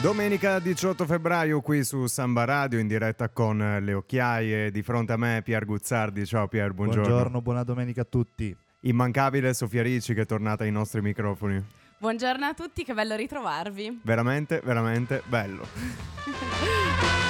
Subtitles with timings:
[0.00, 5.18] Domenica 18 febbraio qui su Samba Radio in diretta con le occhiaie di fronte a
[5.18, 6.24] me Pier Guzzardi.
[6.24, 7.02] Ciao Pier, buongiorno.
[7.02, 8.56] Buongiorno, buona domenica a tutti.
[8.80, 11.62] Immancabile Sofia Ricci che è tornata ai nostri microfoni.
[11.98, 14.00] Buongiorno a tutti, che bello ritrovarvi.
[14.02, 15.66] Veramente, veramente bello.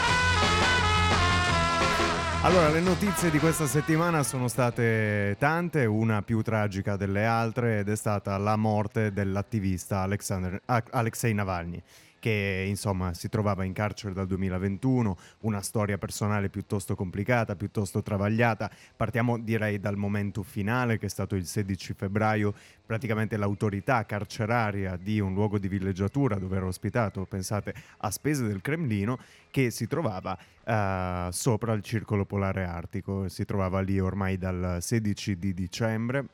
[2.43, 7.90] Allora, le notizie di questa settimana sono state tante, una più tragica delle altre ed
[7.90, 11.82] è stata la morte dell'attivista Alexander, Alexei Navalny
[12.21, 18.71] che insomma si trovava in carcere dal 2021, una storia personale piuttosto complicata, piuttosto travagliata.
[18.96, 22.55] Partiamo direi dal momento finale che è stato il 16 febbraio,
[22.87, 28.61] praticamente l'autorità carceraria di un luogo di villeggiatura dove era ospitato, pensate, a spese del
[28.61, 29.18] Cremlino,
[29.51, 35.39] che si trovava uh, sopra il circolo polare artico, si trovava lì ormai dal 16
[35.39, 36.27] di dicembre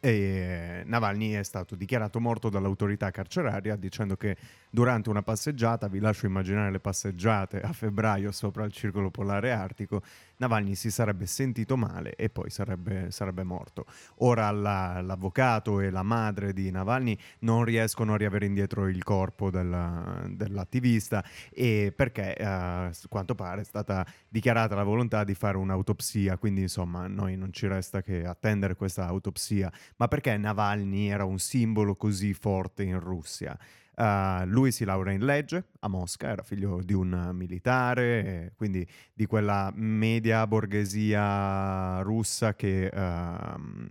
[0.00, 4.36] e Navalny è stato dichiarato morto dall'autorità carceraria dicendo che
[4.70, 10.02] durante una passeggiata, vi lascio immaginare le passeggiate a febbraio sopra il circolo polare artico,
[10.38, 13.86] Navalny si sarebbe sentito male e poi sarebbe, sarebbe morto.
[14.16, 19.50] Ora la, l'avvocato e la madre di Navalny non riescono a riavere indietro il corpo
[19.50, 25.56] della, dell'attivista e perché eh, a quanto pare è stata dichiarata la volontà di fare
[25.56, 31.24] un'autopsia, quindi insomma noi non ci resta che attendere questa autopsia, ma perché Navalny era
[31.24, 33.58] un simbolo così forte in Russia?
[33.96, 39.24] Uh, lui si laurea in legge a Mosca, era figlio di un militare, quindi di
[39.24, 43.86] quella media borghesia russa che uh,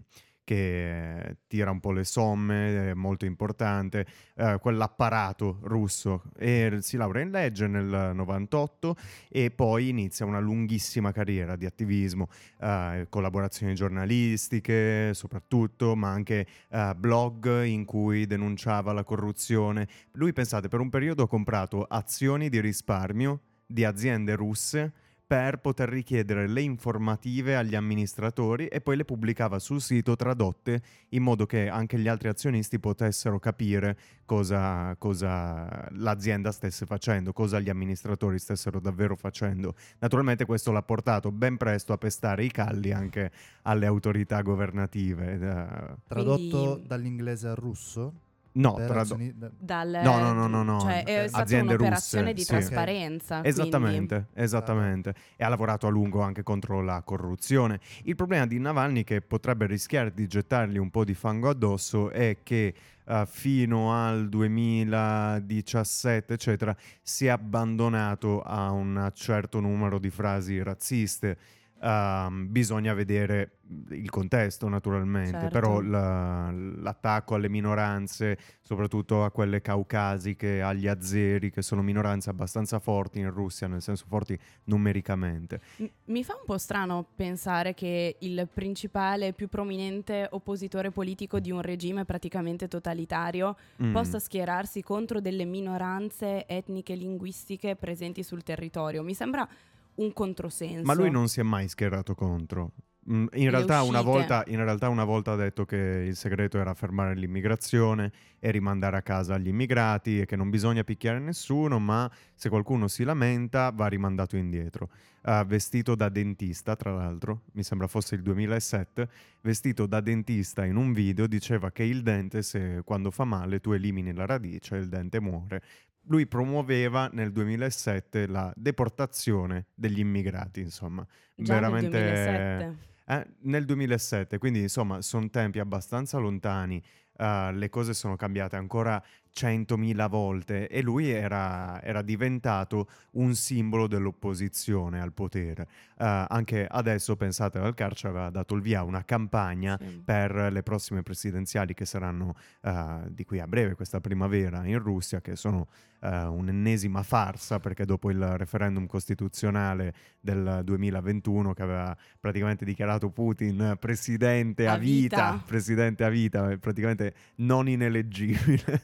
[0.45, 6.23] che tira un po' le somme, è molto importante, eh, quell'apparato russo.
[6.37, 8.95] E si laurea in legge nel 98
[9.27, 12.29] e poi inizia una lunghissima carriera di attivismo,
[12.61, 19.87] eh, collaborazioni giornalistiche soprattutto, ma anche eh, blog in cui denunciava la corruzione.
[20.13, 24.93] Lui, pensate, per un periodo ha comprato azioni di risparmio di aziende russe
[25.27, 31.23] per poter richiedere le informative agli amministratori e poi le pubblicava sul sito tradotte in
[31.23, 37.69] modo che anche gli altri azionisti potessero capire cosa, cosa l'azienda stesse facendo, cosa gli
[37.69, 39.73] amministratori stessero davvero facendo.
[39.99, 43.31] Naturalmente questo l'ha portato ben presto a pestare i calli anche
[43.63, 45.33] alle autorità governative.
[45.33, 45.95] Eh.
[46.07, 46.87] Tradotto Quindi...
[46.87, 48.13] dall'inglese al russo?
[48.55, 50.79] No, trad- dal, no, no, no, no, no.
[50.79, 53.41] Cioè è stata Aziende un'operazione russe, di trasparenza.
[53.41, 53.47] Sì.
[53.47, 55.13] Esattamente, esattamente.
[55.35, 57.81] E ha lavorato a lungo anche contro la corruzione.
[58.03, 62.37] Il problema di Navalny che potrebbe rischiare di gettargli un po' di fango addosso è
[62.43, 62.73] che
[63.03, 71.37] uh, fino al 2017, eccetera, si è abbandonato a un certo numero di frasi razziste
[71.85, 73.57] Um, bisogna vedere
[73.89, 75.49] il contesto naturalmente, certo.
[75.49, 82.79] però la, l'attacco alle minoranze, soprattutto a quelle caucasiche, agli azeri, che sono minoranze abbastanza
[82.79, 85.61] forti in Russia, nel senso forti numericamente.
[86.05, 91.61] Mi fa un po' strano pensare che il principale, più prominente oppositore politico di un
[91.61, 93.93] regime praticamente totalitario mm.
[93.93, 99.03] possa schierarsi contro delle minoranze etniche e linguistiche presenti sul territorio.
[99.03, 99.47] Mi sembra
[99.95, 100.83] un controsenso.
[100.83, 102.71] Ma lui non si è mai schierato contro.
[103.07, 107.13] Mm, in realtà, volta, in realtà, una volta, ha detto che il segreto era fermare
[107.13, 112.49] l'immigrazione e rimandare a casa gli immigrati e che non bisogna picchiare nessuno, ma se
[112.49, 114.89] qualcuno si lamenta va rimandato indietro.
[115.21, 119.09] Uh, vestito da dentista, tra l'altro, mi sembra fosse il 2007,
[119.41, 123.71] vestito da dentista in un video diceva che il dente, se quando fa male tu
[123.71, 125.61] elimini la radice, il dente muore
[126.07, 131.05] lui promuoveva nel 2007 la deportazione degli immigrati, insomma.
[131.35, 132.93] Già Veramente, nel 2007.
[133.07, 136.81] Eh, nel 2007, quindi insomma sono tempi abbastanza lontani,
[137.17, 139.01] uh, le cose sono cambiate ancora
[139.35, 145.67] centomila volte e lui era, era, diventato un simbolo dell'opposizione al potere.
[145.97, 150.01] Uh, anche adesso, pensate, al carcere aveva dato il via a una campagna sì.
[150.05, 155.19] per le prossime presidenziali che saranno uh, di qui a breve, questa primavera in Russia,
[155.19, 155.67] che sono
[155.99, 163.75] uh, un'ennesima farsa perché dopo il referendum costituzionale del 2021 che aveva praticamente dichiarato Putin
[163.79, 168.81] presidente a, a vita, vita, presidente a vita, praticamente non ineleggibile.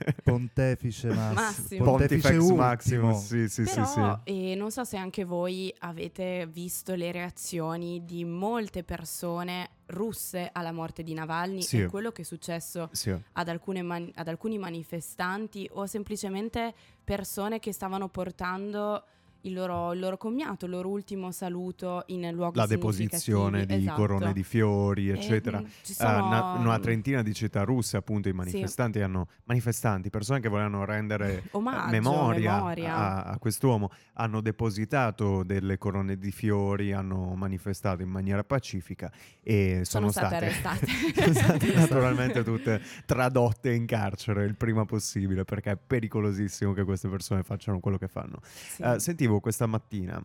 [0.47, 1.83] Pontefice massimo.
[1.83, 4.55] Pontefice Maximus, sì, sì, Però, sì, sì.
[4.55, 11.03] non so se anche voi avete visto le reazioni di molte persone russe alla morte
[11.03, 11.81] di Navalny sì.
[11.81, 13.13] e quello che è successo sì.
[13.33, 16.73] ad, man- ad alcuni manifestanti o semplicemente
[17.03, 19.03] persone che stavano portando
[19.41, 23.97] il loro, il loro, commiato, il loro ultimo saluto in luoghi La deposizione di esatto.
[23.97, 25.59] corone di fiori, eccetera.
[25.59, 26.23] E, sono...
[26.23, 29.03] uh, una, una, trentina di città russe, appunto, i manifestanti sì.
[29.03, 32.95] hanno manifestanti, persone che volevano rendere Omaggio, memoria, memoria.
[32.95, 39.11] A, a, quest'uomo, hanno depositato delle corone di fiori, hanno manifestato in maniera pacifica
[39.41, 40.85] e sono, sono state, state
[41.15, 47.07] sono state naturalmente tutte tradotte in carcere il prima possibile perché è pericolosissimo che queste
[47.07, 48.39] persone facciano quello che fanno.
[48.43, 48.81] Sì.
[48.81, 50.21] Uh, sentivo sentivo questa mattina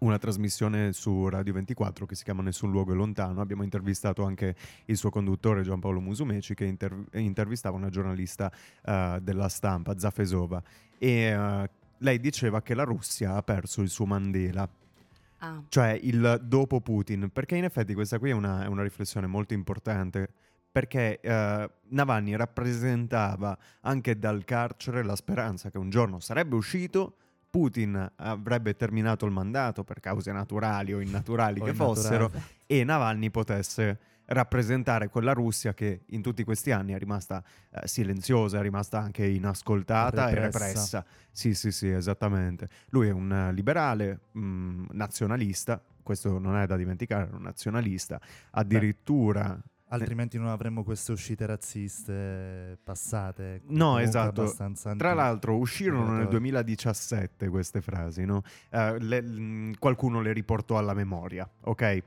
[0.00, 3.40] una trasmissione su Radio 24 che si chiama Nessun luogo è lontano.
[3.40, 4.54] Abbiamo intervistato anche
[4.84, 8.52] il suo conduttore Giampaolo Musumeci che inter- intervistava una giornalista
[8.84, 10.62] uh, della stampa, Zafesova,
[10.98, 11.64] e uh,
[11.98, 14.68] lei diceva che la Russia ha perso il suo Mandela.
[15.38, 15.62] Ah.
[15.66, 19.54] Cioè il dopo Putin, perché in effetti questa qui è una, è una riflessione molto
[19.54, 20.28] importante
[20.70, 27.14] perché uh, Navalny rappresentava anche dal carcere la speranza che un giorno sarebbe uscito
[27.56, 32.30] Putin avrebbe terminato il mandato per cause naturali o innaturali o che fossero
[32.66, 38.58] e Navalny potesse rappresentare quella Russia che in tutti questi anni è rimasta eh, silenziosa,
[38.58, 40.36] è rimasta anche inascoltata repressa.
[40.36, 41.06] e repressa.
[41.30, 42.68] Sì, sì, sì, esattamente.
[42.90, 48.20] Lui è un liberale, mh, mm, nazionalista, questo non è da dimenticare, è un nazionalista,
[48.50, 49.48] addirittura...
[49.48, 53.60] Beh Altrimenti non avremmo queste uscite razziste passate.
[53.68, 54.52] No, esatto.
[54.96, 58.42] Tra l'altro uscirono nel 2017 queste frasi, no?
[58.70, 62.02] Uh, le, l- qualcuno le riportò alla memoria, ok?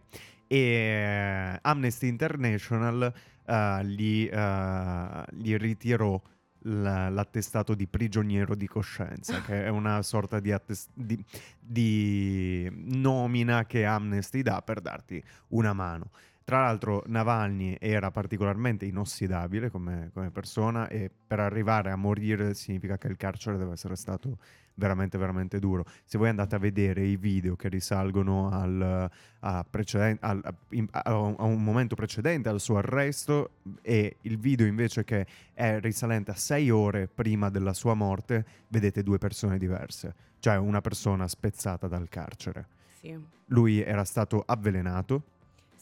[0.47, 3.13] E uh, Amnesty International
[3.45, 6.21] uh, gli, gli, ritirò
[6.63, 11.23] l'attestato di prigioniero di coscienza, che è una sorta di, attest- di,
[11.57, 16.09] di nomina che Amnesty dà per darti una mano.
[16.49, 22.97] Tra l'altro Navalny era particolarmente inossidabile come, come, persona e per arrivare a morire significa
[22.97, 24.39] che il carcere deve essere stato
[24.73, 25.85] veramente veramente duro.
[26.05, 29.11] Se voi andate a vedere i video che risalgono al,
[29.41, 33.51] a, preceden- al, a, a, un momento precedente al suo arresto
[33.83, 39.03] e il video invece che è risalente a sei ore prima della sua morte, vedete
[39.03, 42.65] due persone diverse, cioè una persona spezzata dal carcere.
[42.99, 43.15] Sì.
[43.49, 45.37] Lui era stato avvelenato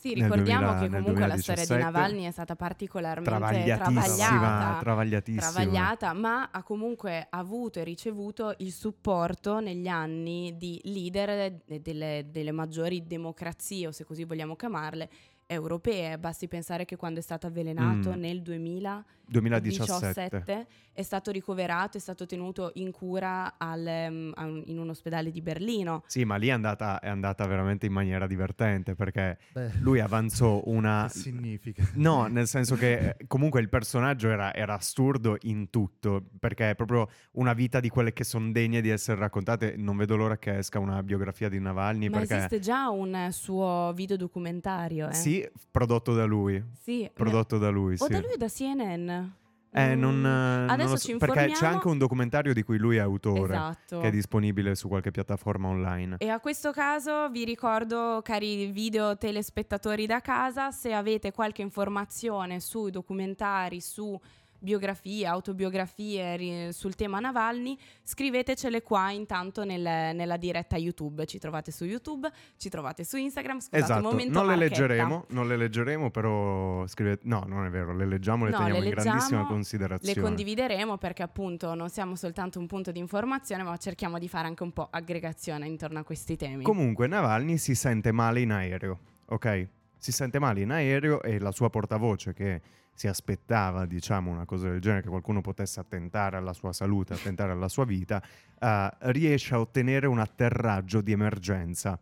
[0.07, 5.51] sì, ricordiamo 2000, che comunque la storia di Navalny è stata particolarmente travagliata, travagliatissima.
[5.51, 12.51] travagliata, ma ha comunque avuto e ricevuto il supporto negli anni di leader delle, delle
[12.51, 15.09] maggiori democrazie, o se così vogliamo chiamarle,
[15.47, 16.17] europee.
[16.19, 18.19] Basti pensare che quando è stato avvelenato mm.
[18.19, 24.89] nel 2000 2017 è stato ricoverato, è stato tenuto in cura al, um, in un
[24.89, 26.03] ospedale di Berlino.
[26.07, 30.61] Sì, ma lì è andata, è andata veramente in maniera divertente perché Beh, lui avanzò
[30.65, 31.07] una...
[31.11, 31.87] Che significa?
[31.95, 36.75] No, nel senso che eh, comunque il personaggio era, era assurdo in tutto perché è
[36.75, 39.75] proprio una vita di quelle che sono degne di essere raccontate.
[39.77, 42.09] Non vedo l'ora che esca una biografia di Navalny.
[42.09, 42.37] Ma perché...
[42.37, 45.09] esiste già un suo videodocumentario.
[45.09, 45.13] Eh?
[45.13, 45.36] Sì,
[45.71, 46.63] prodotto da lui.
[46.81, 47.09] Sì.
[47.13, 48.11] Prodotto da lui, o sì.
[48.11, 49.29] da lui o da CNN.
[49.71, 50.69] Eh, non, mm.
[50.69, 51.47] Adesso non so, ci informiamo.
[51.47, 53.99] Perché c'è anche un documentario di cui lui è autore, esatto.
[53.99, 56.15] che è disponibile su qualche piattaforma online.
[56.19, 62.59] E a questo caso vi ricordo, cari video telespettatori da casa, se avete qualche informazione
[62.59, 64.19] sui documentari, su
[64.59, 71.25] biografie, autobiografie sul tema Navalny, scrivetecele qua intanto nel, nella diretta YouTube.
[71.25, 73.59] Ci trovate su YouTube, ci trovate su Instagram.
[73.59, 74.01] Scusate esatto.
[74.01, 77.21] momento non le leggeremo, non le leggeremo, però scrivete...
[77.27, 80.15] No, non è vero, le leggiamo, le no, teniamo le in leggiamo, grandissima considerazione.
[80.15, 84.47] Le condivideremo perché appunto non siamo soltanto un punto di informazione, ma cerchiamo di fare
[84.47, 86.63] anche un po' aggregazione intorno a questi temi.
[86.63, 89.67] Comunque Navalny si sente male in aereo, ok?
[89.97, 92.61] Si sente male in aereo e la sua portavoce che
[92.97, 97.51] si aspettava, diciamo, una cosa del genere, che qualcuno potesse attentare alla sua salute, attentare
[97.51, 98.19] alla sua vita,
[98.59, 101.99] uh, riesce a ottenere un atterraggio di emergenza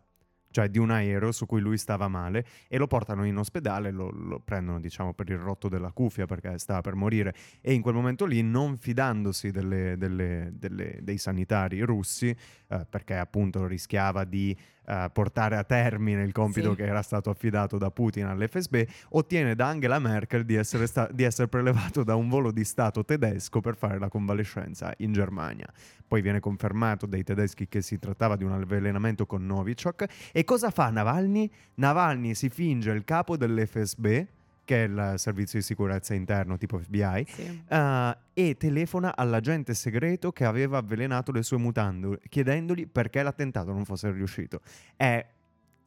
[0.56, 4.08] cioè di un aereo su cui lui stava male e lo portano in ospedale, lo,
[4.10, 7.34] lo, prendono diciamo per il rotto della cuffia perché stava per morire.
[7.60, 12.34] E in quel momento lì non fidandosi delle, delle, delle, dei sanitari russi
[12.68, 16.76] eh, perché appunto rischiava di uh, portare a termine il compito sì.
[16.76, 21.24] che era stato affidato da Putin all'FSB, ottiene da Angela Merkel di essere, sta- di
[21.24, 25.66] essere prelevato da un volo di Stato tedesco per fare la convalescenza in Germania.
[26.06, 30.06] Poi viene confermato dai tedeschi che si trattava di un avvelenamento con Novichok.
[30.32, 31.50] E cosa fa Navalny?
[31.74, 34.24] Navalny si finge il capo dell'FSB
[34.66, 37.64] che è il servizio di sicurezza interno tipo FBI, sì.
[37.70, 43.86] uh, e telefona all'agente segreto che aveva avvelenato le sue mutande, chiedendogli perché l'attentato non
[43.86, 44.60] fosse riuscito.
[44.96, 45.24] È...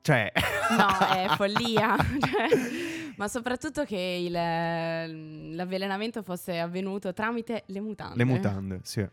[0.02, 0.32] cioè...
[0.78, 1.96] no, è follia.
[2.20, 8.16] Cioè, ma soprattutto che il, l'avvelenamento fosse avvenuto tramite le mutande.
[8.16, 9.06] Le mutande, sì.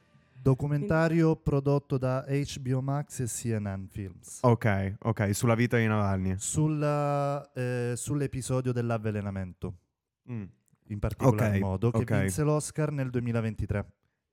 [0.57, 4.39] Documentario prodotto da HBO Max e CNN Films.
[4.43, 6.37] Ok, ok, sulla vita di Navalny.
[6.39, 9.75] Sulla, eh, sull'episodio dell'avvelenamento,
[10.31, 10.45] Mm,
[10.89, 12.21] in particolar Ok, modo, che ok.
[12.21, 13.85] vinse l'Oscar nel 2023.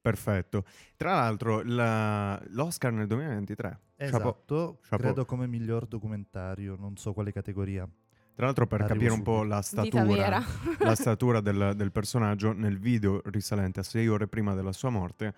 [0.02, 0.66] perfetto.
[0.98, 3.70] Tra l'altro, la- l'Oscar nel 2023.
[3.98, 4.20] Chapeau.
[4.20, 5.00] Esatto, Chapeau.
[5.00, 7.90] credo come miglior documentario, non so quale categoria.
[8.36, 9.54] Tra l'altro, per Arrivo capire un po' subito.
[9.56, 10.44] la statura,
[10.80, 15.34] la statura del, del personaggio, nel video risalente a sei ore prima della sua morte,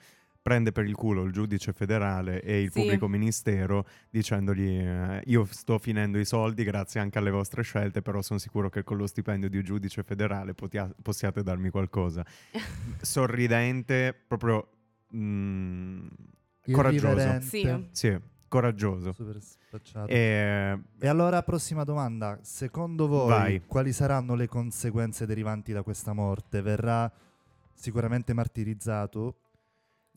[0.46, 2.82] prende per il culo il giudice federale e il Sì.
[2.82, 8.22] pubblico ministero dicendogli eh, io sto finendo i soldi grazie anche alle vostre scelte, però
[8.22, 12.24] sono sicuro che con lo stipendio di giudice federale potia- possiate darmi qualcosa.
[13.02, 14.68] Sorridente, proprio...
[15.16, 16.08] mm,
[16.72, 17.40] coraggioso.
[17.42, 17.86] Sì.
[17.92, 19.14] Sì, coraggioso.
[20.08, 22.38] E, E allora, prossima domanda.
[22.44, 23.62] Secondo voi, Vai.
[23.66, 26.62] quali saranno le conseguenze derivanti da questa morte?
[26.62, 27.12] Verrà
[27.74, 29.38] sicuramente martirizzato?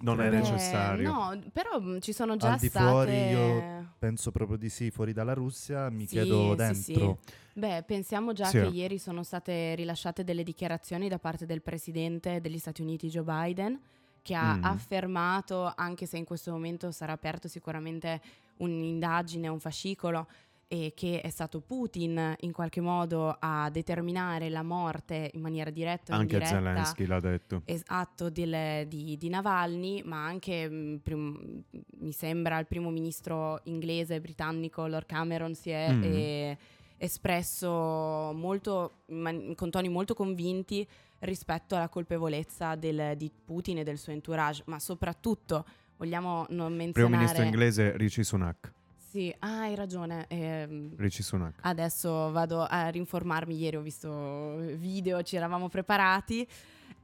[0.01, 1.11] Non è Beh, necessario.
[1.11, 2.85] No, però mh, ci sono già Al di state...
[2.87, 6.57] fuori io Penso proprio di sì, fuori dalla Russia, mi Sì, chiedo sì,
[6.93, 7.19] dentro.
[7.55, 8.61] Beh, pensiamo già Sì.
[8.61, 13.25] che ieri sono state rilasciate delle dichiarazioni da parte del presidente degli Stati Uniti Joe
[13.25, 13.81] Biden
[14.23, 14.65] che ha Mm.
[14.65, 18.21] affermato, anche se in questo momento sarà aperto sicuramente
[18.59, 20.29] un'indagine, un fascicolo,
[20.71, 26.13] e che è stato Putin in qualche modo a determinare la morte in maniera diretta
[26.15, 27.63] Anche indiretta Zelensky l'ha detto.
[27.65, 31.63] esatto del- di, di Navalny, ma anche mh, prim-
[32.01, 36.03] mi sembra il primo ministro inglese britannico Lord Cameron si è Mm.
[36.05, 36.59] eh,
[36.99, 40.87] espresso molto, man- con toni molto convinti
[41.21, 45.65] rispetto alla colpevolezza del- di Putin e del suo entourage, ma soprattutto
[45.97, 46.93] vogliamo non menzionare...
[46.93, 48.73] Primo ministro inglese Rishi Sunak.
[49.09, 50.27] Sì, ah, hai ragione.
[50.29, 51.55] ehm, Rishi Sunak.
[51.63, 56.47] Adesso vado a rinformarmi, ieri ho visto video, ci eravamo preparati.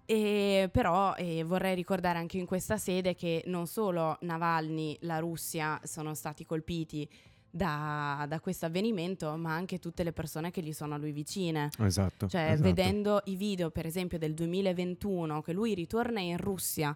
[0.05, 5.81] E però eh, vorrei ricordare anche in questa sede che non solo Navalny, la Russia
[5.85, 7.09] sono stati colpiti
[7.51, 11.71] da, da questo avvenimento, ma anche tutte le persone che gli sono a lui vicine.
[11.79, 12.29] Esatto.
[12.29, 12.69] Cioè, esatto.
[12.69, 16.95] vedendo i video, per esempio, del 2021, che lui ritorna in Russia,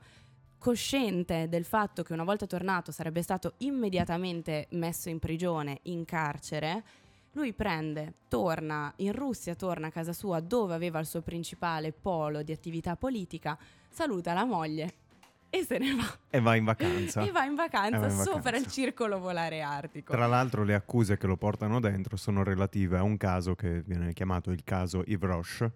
[0.58, 6.82] cosciente del fatto che una volta tornato sarebbe stato immediatamente messo in prigione, in carcere,
[7.32, 12.42] lui prende, torna in Russia, torna a casa sua dove aveva il suo principale polo
[12.42, 13.56] di attività politica,
[13.88, 14.94] saluta la moglie
[15.50, 16.18] e se ne va.
[16.30, 17.22] E va in vacanza.
[17.26, 18.58] E va in vacanza va in sopra vacanza.
[18.58, 20.12] il circolo polare artico.
[20.12, 24.12] Tra l'altro le accuse che lo portano dentro sono relative a un caso che viene
[24.12, 25.72] chiamato il caso Yves Roche,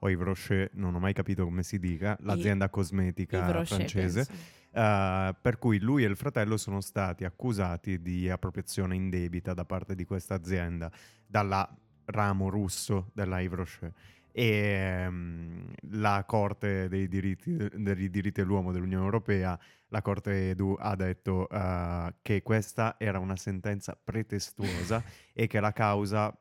[0.00, 4.26] o Yves Rocher, non ho mai capito come si dica, l'azienda cosmetica Yves francese,
[4.72, 9.94] eh, per cui lui e il fratello sono stati accusati di appropriazione indebita da parte
[9.94, 10.90] di questa azienda,
[11.26, 11.68] dalla
[12.06, 13.92] ramo russo della Yves Rocher.
[14.32, 20.94] E ehm, la Corte dei diritti, dei diritti dell'uomo dell'Unione Europea, la Corte Edu, ha
[20.94, 26.38] detto eh, che questa era una sentenza pretestuosa e che la causa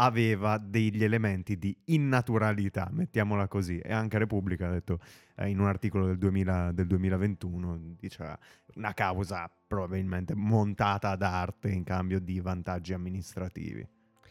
[0.00, 3.78] aveva degli elementi di innaturalità, mettiamola così.
[3.78, 4.98] E anche Repubblica ha detto
[5.36, 8.38] eh, in un articolo del, 2000 del 2021, diceva
[8.76, 13.86] una causa probabilmente montata ad arte in cambio di vantaggi amministrativi.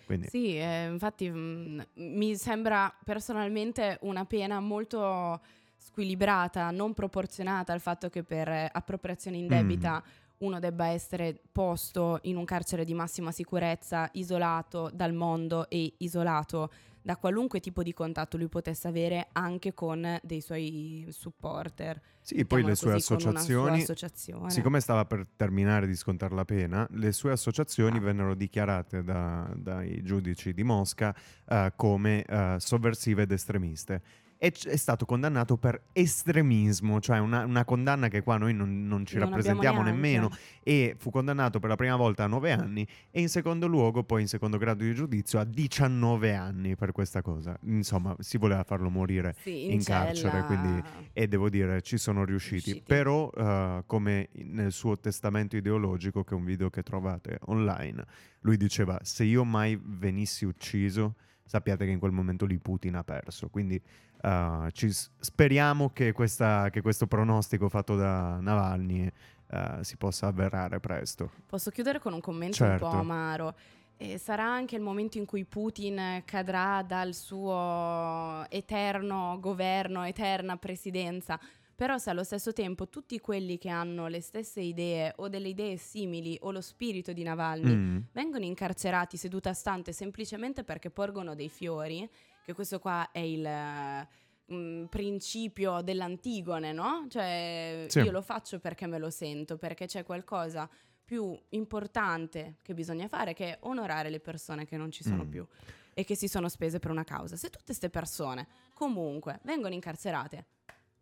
[0.05, 5.39] Quindi, Sì, eh, infatti mh, mi sembra personalmente una pena molto
[5.77, 10.03] squilibrata, non proporzionata al fatto che per appropriazione indebita
[10.39, 16.71] uno debba essere posto in un carcere di massima sicurezza, isolato dal mondo e isolato
[17.01, 21.99] da qualunque tipo di contatto lui potesse avere anche con dei suoi supporter.
[22.21, 24.49] sì, poi le sue così, sua associazioni, associazione.
[24.51, 28.01] siccome stava per terminare di scontare la pena, le sue associazioni Ah.
[28.01, 31.15] vennero dichiarate da- dai giudici di Mosca
[31.47, 34.01] eh, come eh, sovversive ed estremiste.
[34.39, 39.05] C- è stato condannato per estremismo, cioè una, una condanna che qua noi non, non
[39.05, 40.29] ci Non rappresentiamo nemmeno,
[40.63, 44.21] e fu condannato per la prima volta a 9 anni e in secondo luogo poi
[44.21, 47.57] in secondo grado di giudizio a 19 anni per questa cosa.
[47.63, 50.05] Insomma, si voleva farlo morire Sì, in cella.
[50.05, 52.71] carcere, quindi- e devo dire ci sono riusciti.
[52.71, 52.83] Riusciti.
[52.87, 58.05] Però eh, come nel suo testamento ideologico, che è un video che trovate online,
[58.41, 63.03] lui diceva se io mai venissi ucciso, sappiate che in quel momento lì Putin ha
[63.03, 63.49] perso.
[63.49, 63.81] Quindi
[64.21, 69.09] eh, ci speriamo che, questa- che questo pronostico fatto da Navalny
[69.51, 71.31] eh, si possa avverare presto.
[71.47, 72.87] Posso chiudere con un commento un Certo.
[72.87, 73.55] po' amaro.
[74.01, 81.39] E sarà anche il momento in cui Putin cadrà dal suo eterno governo, eterna presidenza.
[81.75, 85.77] Però se allo stesso tempo tutti quelli che hanno le stesse idee o delle idee
[85.77, 87.97] simili o lo spirito di Navalny Mm.
[88.11, 92.07] vengono incarcerati seduta stante semplicemente perché porgono dei fiori,
[92.49, 94.07] che questo qua è il...
[94.45, 97.05] mh, principio dell'Antigone, no?
[97.07, 97.99] Cioè Sì.
[97.99, 100.67] io lo faccio perché me lo sento, perché c'è qualcosa
[101.05, 105.29] più importante che bisogna fare che è onorare le persone che non ci sono Mm.
[105.29, 105.47] più
[105.93, 107.35] e che si sono spese per una causa.
[107.35, 110.45] Se tutte queste persone comunque vengono incarcerate,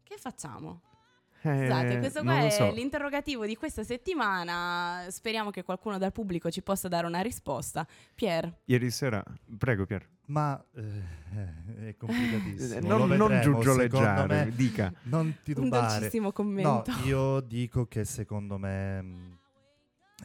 [0.04, 0.82] che facciamo?
[1.44, 2.72] Eh, Scusate, questo qua è so.
[2.72, 5.06] l'interrogativo di questa settimana.
[5.10, 7.86] Speriamo che qualcuno dal pubblico ci possa dare una risposta.
[8.16, 9.24] Pier, Ieri sera,
[9.58, 10.06] prego Pier.
[10.30, 12.88] Ma eh, è complicatissimo.
[12.88, 14.52] Non, non vedremo, giuggioleggiare, secondo me.
[14.56, 14.94] dica.
[15.04, 16.92] Non ti un dolcissimo No, commento.
[17.06, 19.38] io dico che secondo me mh,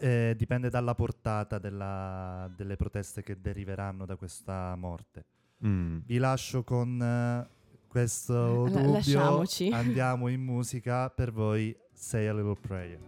[0.01, 5.25] eh, dipende dalla portata della- delle proteste che deriveranno da questa morte.
[5.65, 5.99] Mm.
[6.05, 7.49] Vi lascio con eh,
[7.87, 8.93] questo La- dubbio.
[8.93, 9.69] lasciamoci.
[9.73, 11.77] Andiamo in musica per voi.
[11.95, 12.99] Say a little prayer.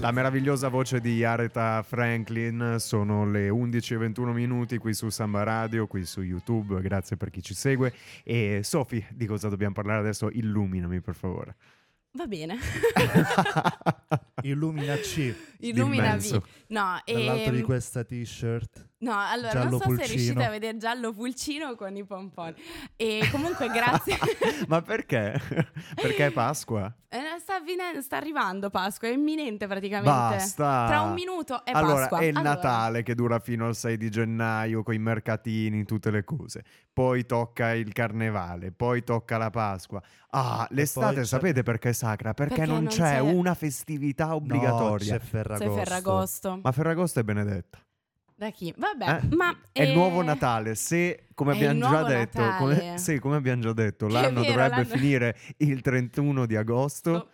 [0.00, 6.04] La meravigliosa voce di Aretha Franklin sono le 11.21 minuti qui su Samba Radio, qui
[6.06, 7.92] su YouTube, grazie per chi ci segue.
[8.22, 10.30] E Sofi, di cosa dobbiamo parlare adesso?
[10.30, 11.56] Illuminami per favore.
[12.12, 12.58] Va bene.
[14.42, 16.20] Illuminaci Illuminavi.
[16.20, 16.46] D'immenso.
[16.68, 18.87] No, dall'alto di ehm, questa t-shirt.
[19.00, 20.06] No, allora giallo non so se pulcino.
[20.14, 22.54] riuscite a vedere giallo pulcino con i pompon.
[22.96, 24.16] E comunque grazie.
[24.66, 25.40] Ma perché?
[25.94, 26.92] perché è Pasqua?
[27.10, 30.10] Eh, sta, avvinen- sta arrivando Pasqua, è imminente praticamente.
[30.10, 30.84] Basta.
[30.88, 32.18] Tra un minuto è allora, Pasqua.
[32.18, 36.10] è il Allora, Natale che dura fino al 6 di gennaio con i mercatini, tutte
[36.10, 36.64] le cose.
[36.92, 40.02] Poi tocca il carnevale, poi tocca la Pasqua.
[40.30, 42.34] Ah, l'estate c'è- sapete perché è sacra?
[42.34, 45.12] Perché, Perché non, non c'è, c'è- una festività obbligatoria.
[45.14, 45.64] No, c'è Ferragosto.
[45.74, 46.60] Sei Ferragosto.
[46.62, 47.78] Ma Ferragosto è benedetta.
[48.38, 48.72] Da chi?
[48.76, 49.34] Vabbè, Eh?
[49.34, 49.52] ma...
[49.72, 50.76] È il eh, nuovo Natale.
[50.76, 54.84] Se, come abbiamo già detto, come, sì, come abbiamo già detto, l'anno vero, dovrebbe l'anno-
[54.84, 57.10] finire il 31 di agosto.
[57.10, 57.28] Oh.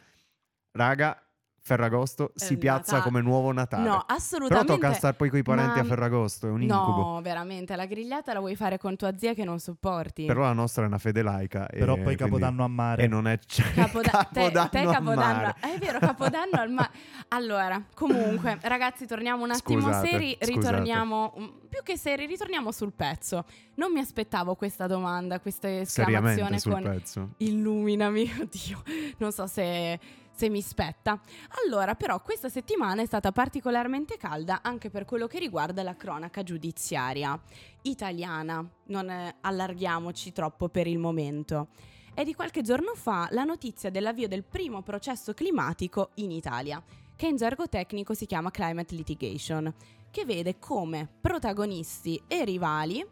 [0.70, 1.23] Raga,
[1.66, 3.02] Ferragosto È si il piazza Natale.
[3.02, 3.85] come nuovo Natale.
[3.85, 4.73] No, Però assolutamente.
[4.75, 7.12] tocca stare poi con i parenti Ma- a Ferragosto, è un incubo.
[7.14, 10.26] No, veramente, la grigliata la vuoi fare con tua zia che non sopporti.
[10.26, 11.66] Però la nostra è una fede laica.
[11.68, 13.02] e Però poi quindi- Capodanno a mare.
[13.04, 15.54] E non è c- Capoda- te, Capodanno te a Capodanno, mare.
[15.61, 16.91] è vero, Capodanno al mare.
[17.28, 20.52] Allora, comunque, ragazzi, torniamo un attimo Scusate, seri, scusate.
[20.58, 23.43] ritorniamo mm, più che seri, ritorniamo sul pezzo.
[23.76, 27.28] Non mi aspettavo questa domanda, questa esclamazione Seriamente sul con pezzo.
[27.38, 28.82] illuminami, oddio,
[29.17, 29.99] non so se,
[30.34, 31.20] se mi spetta.
[31.64, 36.42] Allora, però, questa settimana è stata particolarmente calda anche per quello che riguarda la cronaca
[36.42, 37.38] giudiziaria
[37.82, 38.66] italiana.
[38.86, 41.68] Non eh, allarghiamoci troppo per il momento.
[42.12, 46.82] È di qualche giorno fa la notizia dell'avvio del primo processo climatico in Italia,
[47.16, 49.73] che in gergo tecnico si chiama climate litigation,
[50.10, 53.04] che vede come protagonisti e rivali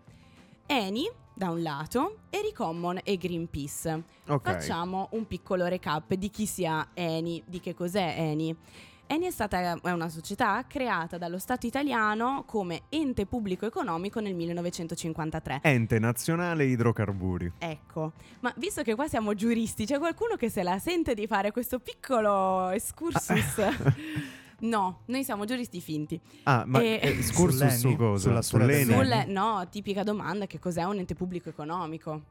[0.66, 4.02] Eni da un lato e Ricommon e Greenpeace.
[4.26, 4.42] Ok.
[4.42, 8.56] Facciamo un piccolo recap di chi sia Eni, di che cos'è Eni.
[9.06, 14.34] Eni è stata è una società creata dallo Stato italiano come ente pubblico economico nel
[14.34, 15.60] 1953.
[15.62, 17.52] Ente nazionale idrocarburi.
[17.58, 21.50] Ecco, ma visto che qua siamo giuristi, c'è qualcuno che se la sente di fare
[21.50, 23.60] questo piccolo excursus?
[24.62, 26.20] no, noi siamo giuristi finti.
[26.44, 28.28] Ah, ma E- eh, scursus su cosa?
[28.28, 28.84] Sulla Sull'Eni?
[28.86, 29.24] dell'Eni?
[29.24, 32.22] Sul, no, tipica domanda, che cos'è un ente pubblico economico?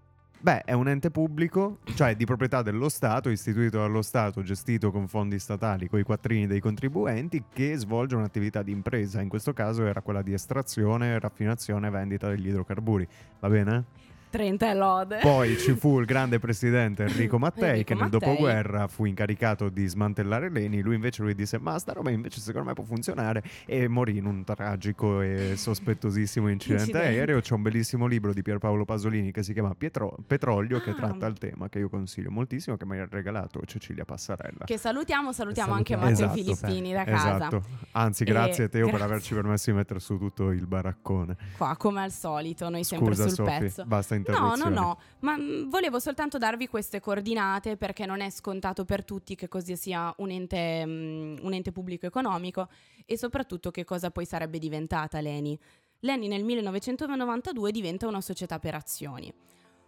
[0.42, 5.08] Beh, è un ente pubblico, cioè di proprietà dello Stato, istituito dallo Stato, gestito con
[5.08, 9.22] fondi statali, con i quattrini dei contribuenti, che svolge un'attività di impresa.
[9.22, 13.08] In questo caso era quella di estrazione, raffinazione e vendita degli idrocarburi.
[13.40, 13.84] Va bene?
[14.32, 15.18] 30 e lode.
[15.22, 18.20] Poi ci fu il grande presidente Enrico Mattei Enrico che nel Mattei.
[18.20, 22.70] dopoguerra fu incaricato di smantellare l'Eni, lui invece lui disse ma sta roba invece secondo
[22.70, 27.08] me può funzionare e morì in un tragico e sospettosissimo incidente, Incidente.
[27.08, 27.40] aereo.
[27.42, 30.96] C'è un bellissimo libro di Pierpaolo Pasolini che si chiama Pietro- Petrolio che Ah.
[30.96, 34.66] tratta il tema che io consiglio moltissimo che mi ha regalato Cecilia Passarella.
[34.66, 36.30] Che salutiamo, salutiamo Che anche salutiamo.
[36.32, 36.66] Matteo Esatto.
[36.68, 37.36] Filippini da casa.
[37.36, 41.36] Esatto, anzi E grazie a Teo per averci permesso di mettere su tutto il baraccone.
[41.58, 43.84] Qua, come al solito, noi sempre Scusa sul Sofi, pezzo.
[43.86, 48.86] basta No, no, no, ma mm, volevo soltanto darvi queste coordinate perché non è scontato
[48.86, 52.68] per tutti che così sia un ente, mm, un ente pubblico economico
[53.06, 55.60] e soprattutto che cosa poi sarebbe diventata l'ENI.
[56.00, 59.32] L'ENI nel 1992 diventa una società per azioni.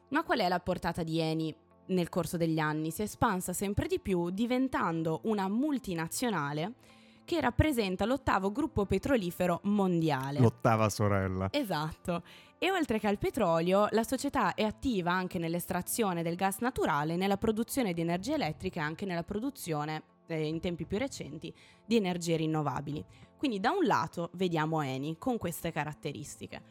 [0.10, 1.56] Ma qual è la portata di ENI
[1.88, 2.92] nel corso degli anni?
[2.92, 6.74] Si è espansa sempre di più diventando una multinazionale
[7.26, 10.40] che rappresenta l'ottavo gruppo petrolifero mondiale.
[10.40, 11.48] L'ottava sorella.
[11.52, 12.24] Esatto.
[12.58, 17.38] E oltre che al petrolio, la società è attiva anche nell'estrazione del gas naturale, nella
[17.38, 21.54] produzione di energia elettrica e anche nella produzione, eh, in tempi più recenti,
[21.86, 23.04] di energie rinnovabili.
[23.38, 26.62] Quindi da un lato vediamo Eni con queste caratteristiche.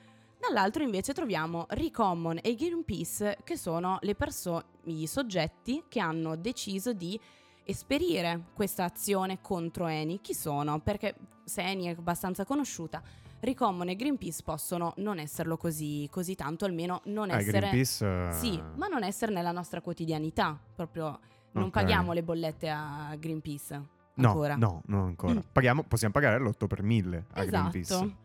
[0.43, 7.21] Dall'altro invece troviamo Recommon e Greenpeace che sono perso- i soggetti che hanno deciso di
[7.65, 10.21] esperire questa azione contro Eni.
[10.21, 10.81] Chi sono?
[10.81, 13.03] Perché se Eni è abbastanza conosciuta,
[13.41, 17.59] Ricommon e Greenpeace possono non esserlo così, così tanto, almeno non Eh, essere...
[17.59, 18.29] Greenpeace...
[18.29, 21.19] eh, Sì, ma non essere nella nostra quotidianità, proprio
[21.53, 21.71] non Ok.
[21.71, 23.83] paghiamo le bollette a Greenpeace
[24.15, 24.55] No, ancora.
[24.57, 25.35] no, non ancora.
[25.35, 25.39] Mm.
[25.53, 27.95] Paghiamo- possiamo pagare l'8 per 1000 a Greenpeace.
[27.95, 28.17] Esatto.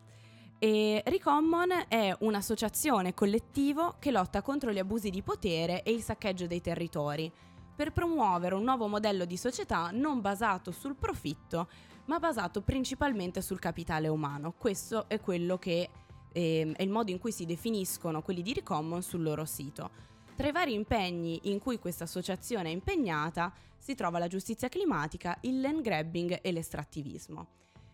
[0.60, 6.48] E Recommon è un'associazione collettivo che lotta contro gli abusi di potere e il saccheggio
[6.48, 7.32] dei territori,
[7.78, 11.70] per promuovere un nuovo modello di società non basato sul profitto,
[12.06, 14.52] ma basato principalmente sul capitale umano.
[14.58, 15.88] Questo è quello che
[16.34, 19.92] ehm, è il modo in cui si definiscono quelli di Recommon sul loro sito.
[20.36, 25.38] Tra i vari impegni in cui questa associazione è impegnata si trova la giustizia climatica,
[25.42, 27.46] il land grabbing e l'estrattivismo.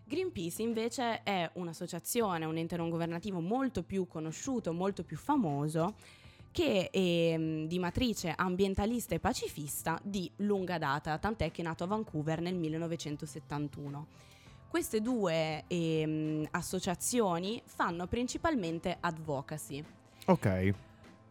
[0.05, 5.95] Greenpeace invece è un'associazione, un ente non governativo molto più conosciuto, molto più famoso,
[6.53, 11.83] che è ehm, di matrice ambientalista e pacifista di lunga data, tant'è che è nato
[11.83, 14.07] a Vancouver nel 1971.
[14.69, 19.83] Queste due ehm, associazioni fanno principalmente advocacy.
[20.27, 20.73] Ok,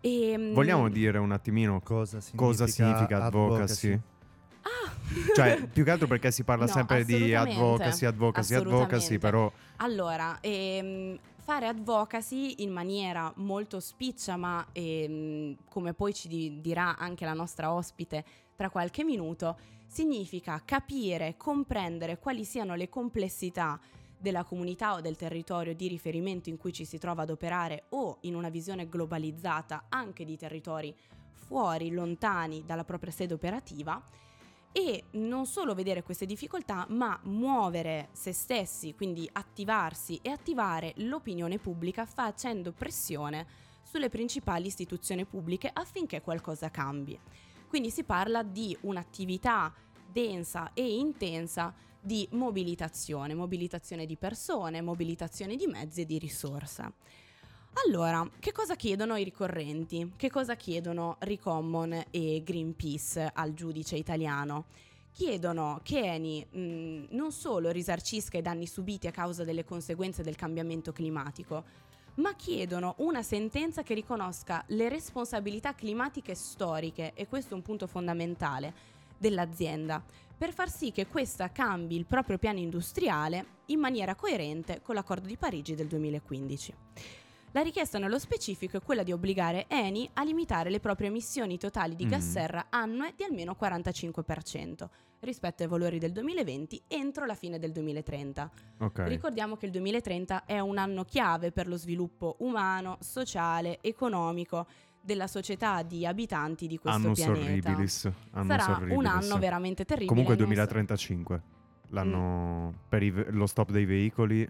[0.05, 4.01] Ehm, vogliamo dire un attimino Cosa significa, cosa significa advocacy?
[4.63, 4.93] Ah!
[5.35, 10.39] Cioè, più che altro perché si parla No, sempre di advocacy, advocacy, advocacy, però Allora,
[10.41, 17.25] ehm, fare advocacy in maniera molto spiccia, ma ehm, come poi ci di- dirà anche
[17.25, 18.25] la nostra ospite
[18.55, 23.79] tra qualche minuto, significa capire, comprendere quali siano le complessità
[24.17, 28.19] della comunità o del territorio di riferimento in cui ci si trova ad operare o
[28.21, 30.95] in una visione globalizzata anche di territori
[31.35, 34.01] fuori, lontani dalla propria sede operativa
[34.73, 41.59] e non solo vedere queste difficoltà, ma muovere se stessi, quindi attivarsi e attivare l'opinione
[41.59, 43.47] pubblica facendo pressione
[43.83, 47.19] sulle principali istituzioni pubbliche affinché qualcosa cambi.
[47.69, 49.73] Quindi si parla di un'attività
[50.11, 56.93] densa e intensa di mobilitazione, mobilitazione di persone, mobilitazione di mezzi e di risorsa.
[57.75, 60.13] Allora, che cosa chiedono i ricorrenti?
[60.15, 64.67] Che cosa chiedono Ricommon e Greenpeace al giudice italiano?
[65.11, 70.37] Chiedono che Eni mh, non solo risarcisca i danni subiti a causa delle conseguenze del
[70.37, 71.65] cambiamento climatico,
[72.17, 77.87] ma chiedono una sentenza che riconosca le responsabilità climatiche storiche, e questo è un punto
[77.87, 78.75] fondamentale,
[79.17, 80.03] dell'azienda,
[80.37, 85.27] per far sì che questa cambi il proprio piano industriale in maniera coerente con l'accordo
[85.27, 86.75] di Parigi del 2015.
[87.55, 91.95] La richiesta nello specifico è quella di obbligare Eni a limitare le proprie emissioni totali
[91.95, 92.31] di gas Mm.
[92.31, 94.89] serra annue di almeno 45%
[95.21, 98.51] rispetto ai valori del 2020 entro la fine del 2030.
[98.79, 99.01] ok.
[99.07, 104.67] Ricordiamo che il 2030 è un anno chiave per lo sviluppo umano, sociale, economico
[105.03, 107.69] della società di abitanti di questo Annus pianeta.
[107.71, 108.11] horribilis.
[108.31, 109.07] Annus Sarà un horribilis.
[109.13, 110.09] anno veramente terribile.
[110.09, 111.43] Comunque non so- 2035.
[111.91, 112.75] L'anno Mm.
[112.89, 114.49] per i lo stop dei veicoli.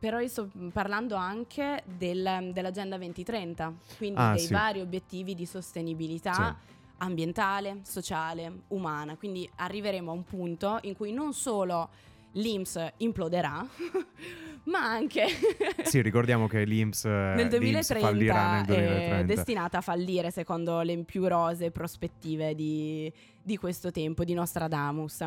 [0.00, 4.52] Però io sto parlando anche del- dell'Agenda 2030, quindi Ah, dei sì.
[4.52, 6.56] vari obiettivi di sostenibilità
[7.02, 9.16] ambientale, sociale, umana.
[9.16, 11.90] Quindi arriveremo a un punto in cui non solo
[12.32, 13.66] l'IMS imploderà,
[14.64, 15.26] ma anche
[15.84, 19.22] Sì, ricordiamo che l'IMS, eh, nel l'INPS 2030, fallirà nel è 2030.
[19.34, 25.26] destinata a fallire secondo le più rose prospettive di, di questo tempo, di Nostradamus.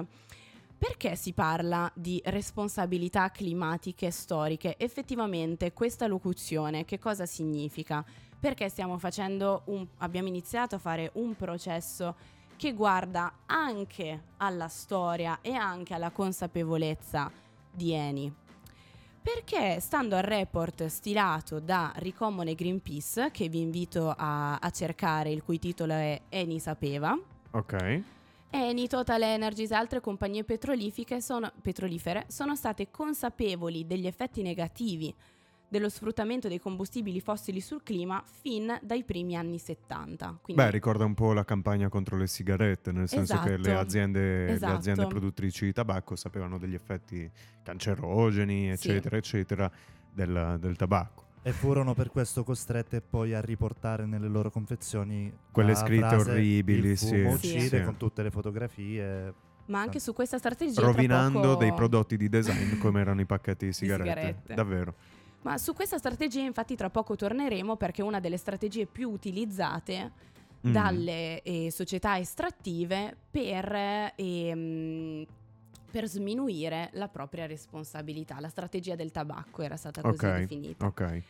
[0.86, 4.76] Perché si parla di responsabilità climatiche storiche?
[4.78, 8.04] Effettivamente questa locuzione che cosa significa?
[8.38, 8.70] Perché
[9.68, 12.16] un, abbiamo iniziato a fare un processo
[12.58, 17.32] che guarda anche alla storia e anche alla consapevolezza
[17.72, 18.34] di Eni.
[19.22, 25.32] Perché stando al report stilato da Ricommon e Greenpeace, che vi invito a, a cercare,
[25.32, 27.18] il cui titolo è Eni sapeva,
[27.56, 28.04] Ok.
[28.56, 35.12] Eni, Total Energies e altre compagnie petrolifere sono, petrolifere sono state consapevoli degli effetti negativi
[35.68, 40.38] dello sfruttamento dei combustibili fossili sul clima fin dai primi anni 70.
[40.40, 43.80] Quindi Beh, ricorda un po' la campagna contro le sigarette, nel senso che le Esatto,
[43.80, 44.74] aziende, le esatto.
[44.76, 47.28] aziende produttrici di tabacco sapevano degli effetti
[47.64, 48.90] cancerogeni, Sì.
[48.90, 49.72] eccetera, eccetera,
[50.12, 51.23] del, del tabacco.
[51.46, 56.90] E furono per questo costrette poi a riportare nelle loro confezioni Quelle scritte frase, orribili,
[56.92, 57.84] "Il fumo sì, uccide", sì.
[57.84, 59.34] con tutte le fotografie.
[59.66, 63.26] ma anche su questa strategia tra Rovinando poco- dei prodotti di design come erano i
[63.26, 64.10] pacchetti di sigarette.
[64.10, 64.54] sigarette.
[64.54, 64.94] Davvero.
[65.44, 70.32] Ma su questa strategia infatti tra poco torneremo perché è una delle strategie più utilizzate
[70.66, 70.72] Mm.
[70.72, 75.26] dalle eh, società estrattive per, ehm,
[75.94, 78.40] per sminuire la propria responsabilità.
[78.40, 80.86] La strategia del tabacco era stata così Ok, definita.
[80.88, 81.22] Ok.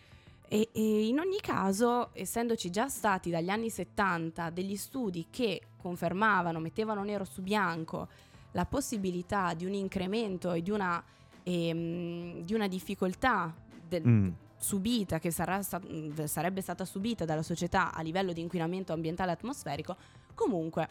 [0.48, 6.60] E, e in ogni caso, essendoci già stati dagli anni 70 degli studi che confermavano,
[6.60, 8.08] mettevano nero su bianco
[8.52, 11.04] la possibilità di un incremento e di una,
[11.44, 13.54] ehm, di una difficoltà
[13.86, 14.30] del- Mm.
[14.56, 19.34] subita, che sarà mh, sarebbe stata subita dalla società a livello di inquinamento ambientale e
[19.34, 19.98] atmosferico,
[20.34, 20.88] comunque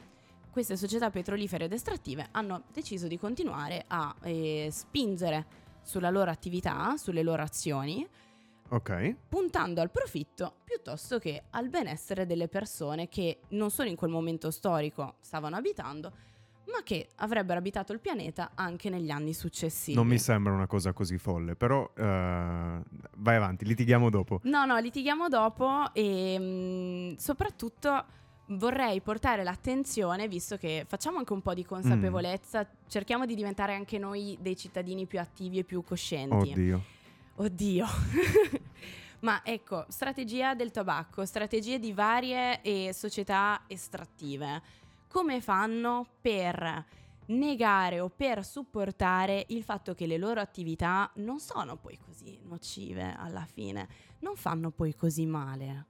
[0.53, 5.47] queste società petrolifere ed estrattive hanno deciso di continuare a eh, spingere
[5.83, 8.07] sulla loro attività, sulle loro azioni,
[8.69, 9.17] Ok.
[9.29, 14.51] puntando al profitto piuttosto che al benessere delle persone che non solo in quel momento
[14.51, 16.12] storico stavano abitando,
[16.67, 19.97] ma che avrebbero abitato il pianeta anche negli anni successivi.
[19.97, 24.41] Non mi sembra una cosa così folle, però eh, vai avanti, litighiamo dopo.
[24.45, 28.05] No, no, litighiamo dopo e mm, soprattutto
[28.57, 33.99] vorrei portare l'attenzione, visto che facciamo anche un po' di consapevolezza, cerchiamo di diventare anche
[33.99, 36.51] noi dei cittadini più attivi e più coscienti.
[36.51, 36.83] Oddio.
[37.37, 37.87] Oddio.
[39.21, 44.61] Ma ecco, strategia del tabacco, strategie di varie eh, società estrattive.
[45.07, 46.85] Come fanno per
[47.27, 53.15] negare o per supportare il fatto che le loro attività non sono poi così nocive
[53.17, 53.88] alla fine,
[54.21, 55.87] non fanno poi così male?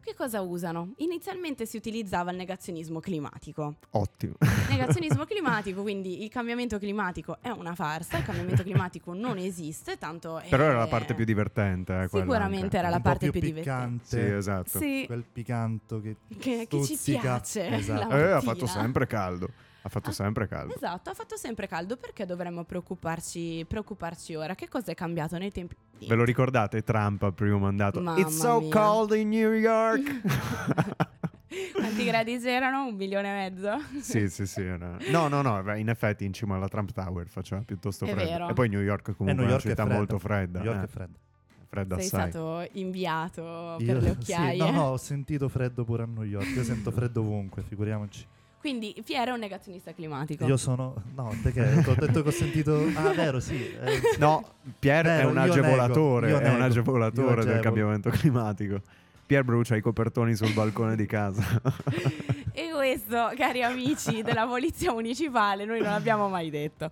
[0.00, 0.94] Che cosa usano?
[0.98, 3.76] Inizialmente si utilizzava il negazionismo climatico.
[3.90, 4.34] Ottimo.
[4.68, 10.38] Negazionismo climatico, quindi il cambiamento climatico è una farsa, il cambiamento climatico non esiste, tanto
[10.38, 10.48] è...
[10.48, 12.02] Però era la parte più divertente.
[12.02, 12.76] eh, Sicuramente anche.
[12.78, 14.04] era la un po' parte più, più divertente.
[14.06, 14.36] Sì, piccante.
[14.36, 14.78] esatto.
[14.78, 17.68] Sì, Quel picanto che, che, che ci piace.
[17.68, 18.08] Esatto.
[18.08, 19.48] la Eh, ha fatto sempre caldo.
[19.88, 20.74] Ha fatto Ah, sempre caldo.
[20.74, 24.54] Esatto, ha fatto sempre caldo, perché dovremmo preoccuparci, preoccuparci ora?
[24.54, 25.74] Che cosa è cambiato nei tempi?
[26.06, 27.98] Ve lo ricordate Trump al primo mandato?
[28.02, 28.70] Mamma It's so mia.
[28.70, 30.20] cold in New York.
[31.72, 32.86] Quanti gradi c'erano?
[32.88, 33.78] Un milione e mezzo?
[34.02, 34.60] sì, sì, sì.
[34.60, 38.10] era- No, no, no, beh, in effetti in cima alla Trump Tower faceva piuttosto È
[38.10, 38.28] freddo.
[38.30, 38.48] vero.
[38.50, 39.96] E poi New York Eh, comunque New è una York è città fredda.
[39.96, 40.58] molto fredda.
[40.60, 41.18] New York eh, è fredda.
[41.66, 42.30] fredda Sei assai.
[42.30, 43.42] stato inviato
[43.78, 44.58] Io- per le sì, occhiaie.
[44.58, 46.46] no, no, ho sentito freddo pure a New York.
[46.54, 48.26] Io sento freddo ovunque, figuriamoci.
[48.68, 50.44] Quindi Fiera è un negazionista climatico.
[50.44, 50.94] Io sono.
[51.14, 52.84] No, perché ho detto che ho sentito.
[52.94, 53.54] Ah, vero, sì.
[53.56, 54.46] eh, No,
[54.78, 58.82] Pier è un nego, agevolatore, io è un agevolatore del cambiamento climatico.
[59.24, 61.42] Pier brucia i copertoni sul balcone di casa.
[62.52, 66.90] E questo, cari amici della Polizia Municipale, noi non l'abbiamo mai detto.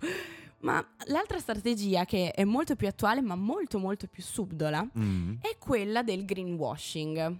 [0.59, 5.33] Ma l'altra strategia che è molto più attuale, ma molto molto più subdola, Mm.
[5.41, 7.35] è quella del greenwashing.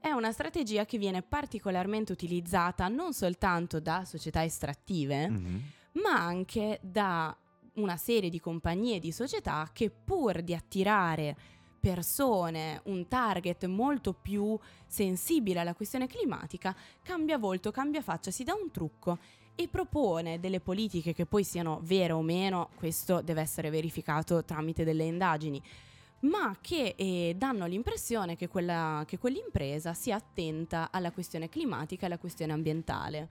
[0.00, 5.56] È una strategia che viene particolarmente utilizzata non soltanto da società estrattive, Mm.
[5.92, 7.36] ma anche da
[7.74, 11.36] una serie di compagnie e di società che pur di attirare
[11.78, 18.54] persone, un target molto più sensibile alla questione climatica, cambia volto, cambia faccia, si dà
[18.54, 19.18] un trucco
[19.54, 24.84] e propone delle politiche che poi siano vere o meno, questo deve essere verificato tramite
[24.84, 25.62] delle indagini,
[26.20, 32.06] ma che eh, danno l'impressione che, quella, che quell'impresa sia attenta alla questione climatica e
[32.06, 33.28] alla questione ambientale.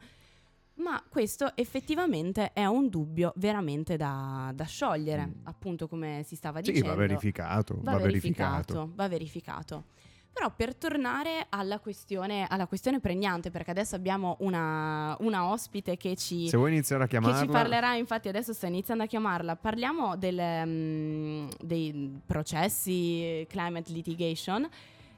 [0.79, 5.31] Ma questo effettivamente è un dubbio veramente da, da sciogliere, Mm.
[5.43, 6.89] appunto come si stava Sì, dicendo.
[6.91, 8.53] va verificato, va, Va verificato.
[8.73, 9.83] verificato, va verificato.
[10.31, 16.15] Però per tornare alla questione, alla questione pregnante, perché adesso abbiamo una, una ospite che
[16.15, 17.41] ci, Se vuoi iniziare a che chiamarla...
[17.41, 24.69] ci parlerà, infatti adesso sta iniziando a chiamarla, parliamo del, mm, dei processi climate litigation.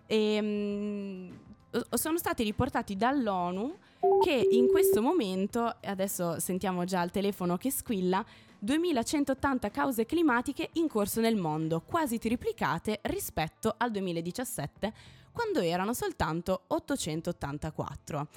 [0.07, 1.29] E
[1.71, 3.75] o- sono stati riportati dall'ONU
[4.23, 8.25] che in questo momento, adesso sentiamo già il telefono che squilla,
[8.63, 14.93] 2180 cause climatiche in corso nel mondo, quasi triplicate rispetto al 2017,
[15.31, 18.27] quando erano soltanto 884.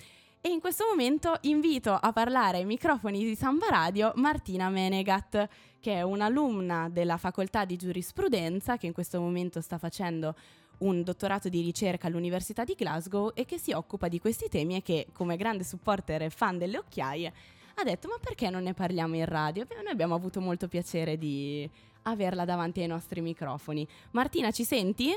[0.40, 5.46] E in questo momento invito a parlare ai microfoni di Samba Radio Martina Menegat,
[5.78, 10.34] che è un'alumna della facoltà di giurisprudenza che in questo momento sta facendo
[10.78, 14.82] un dottorato di ricerca all'Università di Glasgow e che si occupa di questi temi e
[14.82, 17.32] che come grande supporter e fan delle occhiaie
[17.74, 19.64] ha detto ma perché non ne parliamo in radio?
[19.68, 21.68] E noi abbiamo avuto molto piacere di
[22.02, 23.86] averla davanti ai nostri microfoni.
[24.12, 25.12] Martina, ci senti?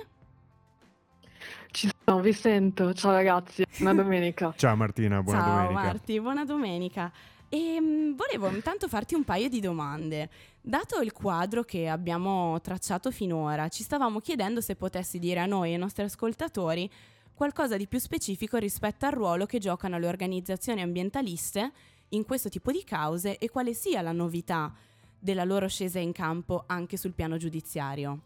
[1.71, 2.93] Ci sono, vi sento.
[2.93, 4.53] Ciao ragazzi, buona domenica.
[4.55, 5.81] Ciao Martina, buona Ciao domenica.
[5.81, 7.11] Marti, buona domenica.
[7.49, 10.29] E mm, volevo intanto farti un paio di domande.
[10.61, 15.69] Dato il quadro che abbiamo tracciato finora, ci stavamo chiedendo se potessi dire a noi
[15.69, 16.89] e ai nostri ascoltatori
[17.33, 21.71] qualcosa di più specifico rispetto al ruolo che giocano le organizzazioni ambientaliste
[22.09, 24.73] in questo tipo di cause e quale sia la novità
[25.19, 28.19] della loro scesa in campo anche sul piano giudiziario.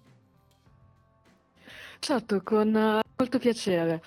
[1.99, 4.01] Certo, con eh, molto piacere.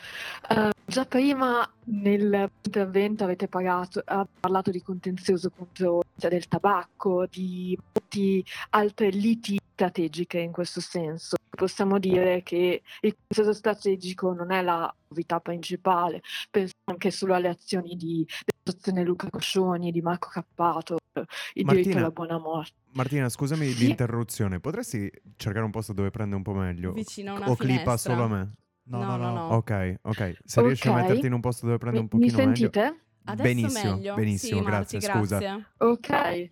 [0.49, 4.03] Eh, già prima nell'intervento avete parlato,
[4.41, 11.37] parlato di contenzioso contro cioè del tabacco, di molti altre liti strategiche in questo senso.
[11.55, 17.49] possiamo dire che il consenso strategico non è la novità principale, penso anche solo alle
[17.49, 22.73] azioni di dell'associazione Luca Coscioni, di Marco Cappato, il diritto Martina, alla buona morte.
[22.93, 26.93] Martina, scusami Sì, l'interruzione, potresti cercare un posto dove prende un po' meglio?
[26.93, 28.15] Vicino a una O clipa finestra.
[28.15, 28.51] solo a me?
[28.87, 29.55] No, No, no, no, no.
[29.57, 30.37] Ok, ok.
[30.45, 30.97] Se riesci a ok.
[31.01, 32.55] metterti in un posto dove prende Mi, un mi pochino meglio.
[32.55, 33.01] sentite?
[33.27, 34.15] Adesso Benissimo, meglio.
[34.17, 35.39] benissimo, sì, grazie, Marti, scusa.
[35.39, 35.65] grazie.
[35.79, 36.49] Ok, Insomma,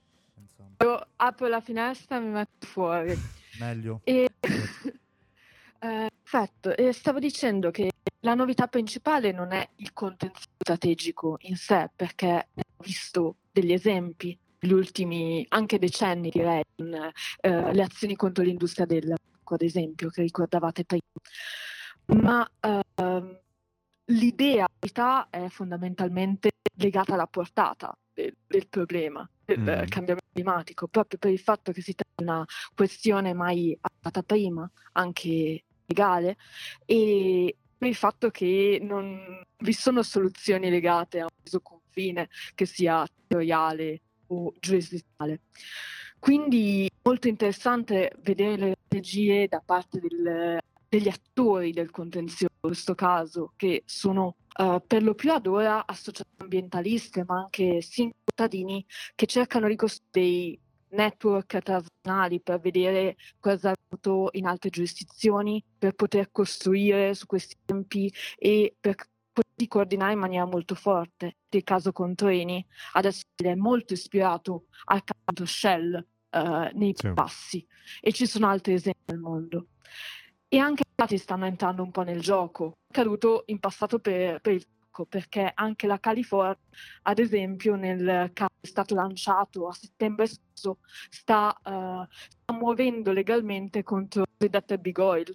[0.83, 3.17] io apro la finestra e mi metto fuori.
[3.59, 4.01] meglio.
[4.05, 7.91] E, eh, perfetto, e stavo dicendo che
[8.21, 14.39] la novità principale non è il contenuto strategico in sé, perché ho visto degli esempi
[14.61, 16.95] negli ultimi anche decenni, direi, in,
[17.41, 19.15] eh, le azioni contro l'industria del
[19.55, 21.03] ad esempio, che ricordavate prima.
[22.23, 23.39] Ma ehm,
[24.07, 24.67] l'idea
[25.31, 29.85] è fondamentalmente legata alla portata del, del problema del Mm.
[29.89, 34.71] cambiamento climatico, proprio per il fatto che si tratta di una questione mai affrontata prima,
[34.93, 36.37] anche legale,
[36.87, 42.65] e per il fatto che non vi sono soluzioni legate a un preciso confine che
[42.67, 45.41] sia territoriale o giurisdizionale.
[46.19, 50.61] Quindi molto interessante vedere le strategie da parte del-
[50.93, 55.87] degli attori del contenzioso, in questo caso, che sono eh, per lo più ad ora
[55.87, 63.17] associazioni ambientaliste, ma anche singoli cittadini che cercano di costruire dei network transnazionali per vedere
[63.41, 68.97] cosa è avvenuto in altre giurisdizioni, per poter costruire su questi tempi e per
[69.33, 71.39] potersi coordinare in maniera molto forte.
[71.49, 77.11] Il caso contro Eni adesso è molto ispirato al caso Shell eh, nei Sì.
[77.15, 77.67] passi
[77.99, 79.69] e ci sono altri esempi nel mondo.
[80.55, 84.39] E anche gli stati stanno entrando un po' nel gioco, è accaduto in passato per,
[84.43, 86.59] per il tobacco, perché anche la California,
[87.05, 93.83] ad esempio, nel caso è stato lanciato a settembre scorso, sta, eh, sta muovendo legalmente
[93.83, 95.35] contro il cosiddetto big oil.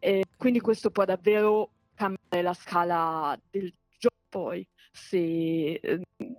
[0.00, 5.80] E quindi questo può davvero cambiare la scala del gioco poi, se,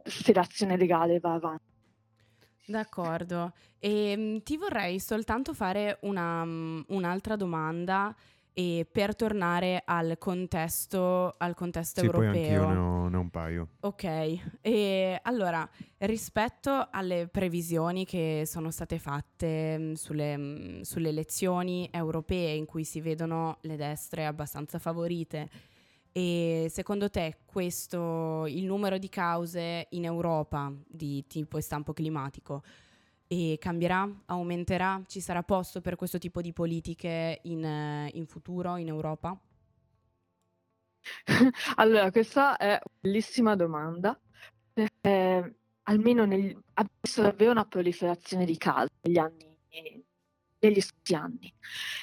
[0.03, 1.68] se l'azione legale va avanti.
[2.69, 3.53] D'accordo.
[3.79, 8.15] E ti vorrei soltanto fare una, mm, un'altra domanda
[8.53, 12.63] e per tornare al contesto, al contesto Sì, poi europeo.
[12.63, 13.67] anch'io ne ho, ne ho un paio.
[13.79, 15.67] Ok, e allora
[15.99, 22.83] rispetto alle previsioni che sono state fatte mh, sulle, mh, sulle elezioni europee in cui
[22.83, 25.49] si vedono le destre abbastanza favorite,
[26.11, 32.63] e secondo te questo, il numero di cause in Europa di tipo stampo climatico
[33.27, 35.03] e cambierà, aumenterà?
[35.05, 39.39] Ci sarà posto per questo tipo di politiche in, in futuro in Europa?
[41.75, 44.19] Allora, questa è una bellissima domanda,
[44.73, 49.57] perché almeno negli, abbiamo visto davvero una proliferazione di casi negli anni,
[50.59, 51.53] negli scorsi anni.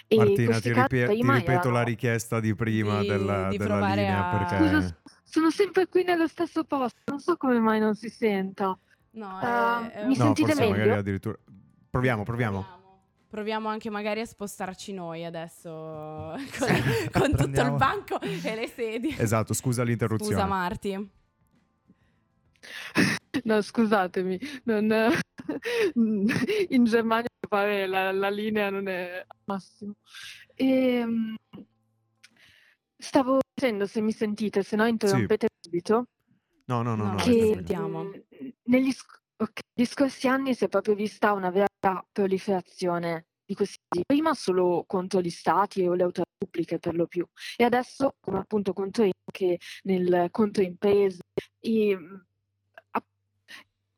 [0.07, 3.87] E Martina, ti, ripie- ti ripeto la erano- richiesta di prima Di- della, di della
[3.95, 4.57] linea a- perché...
[4.69, 8.79] Scusa, sono sempre qui nello stesso posto, non so come mai non si senta.
[9.13, 11.01] No, Ah, è- è mi un- No, sentite forse magari meglio?
[11.01, 11.39] addirittura...
[11.91, 12.59] Proviamo, proviamo.
[12.61, 12.75] Proviamo.
[13.29, 15.69] Proviamo anche magari a spostarci noi adesso
[16.59, 16.69] con,
[17.13, 19.17] con tutto il banco e le sedie.
[19.19, 20.33] Esatto, scusa l'interruzione.
[20.35, 21.11] Scusa Marti.
[23.45, 25.13] No, scusatemi, non-
[26.71, 29.95] in Germania pare la, la linea non è al massimo.
[30.55, 31.35] Ehm,
[32.97, 36.09] stavo dicendo, se mi sentite, se no interrompete subito,
[36.69, 37.17] No, no, no, No, no.
[37.19, 38.03] no, che sentiamo.
[38.05, 38.13] mm,
[38.65, 41.67] negli, sc- ok, negli scorsi anni si è proprio vista una vera
[42.11, 47.25] proliferazione di questi prima solo contro gli stati o le autorità pubbliche per lo più
[47.57, 51.21] e adesso come appunto contro anche nel contro imprese
[51.61, 52.27] e, a-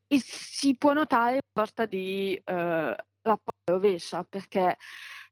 [0.09, 4.77] e si può notare una sorta di eh, rapporto rovescia perché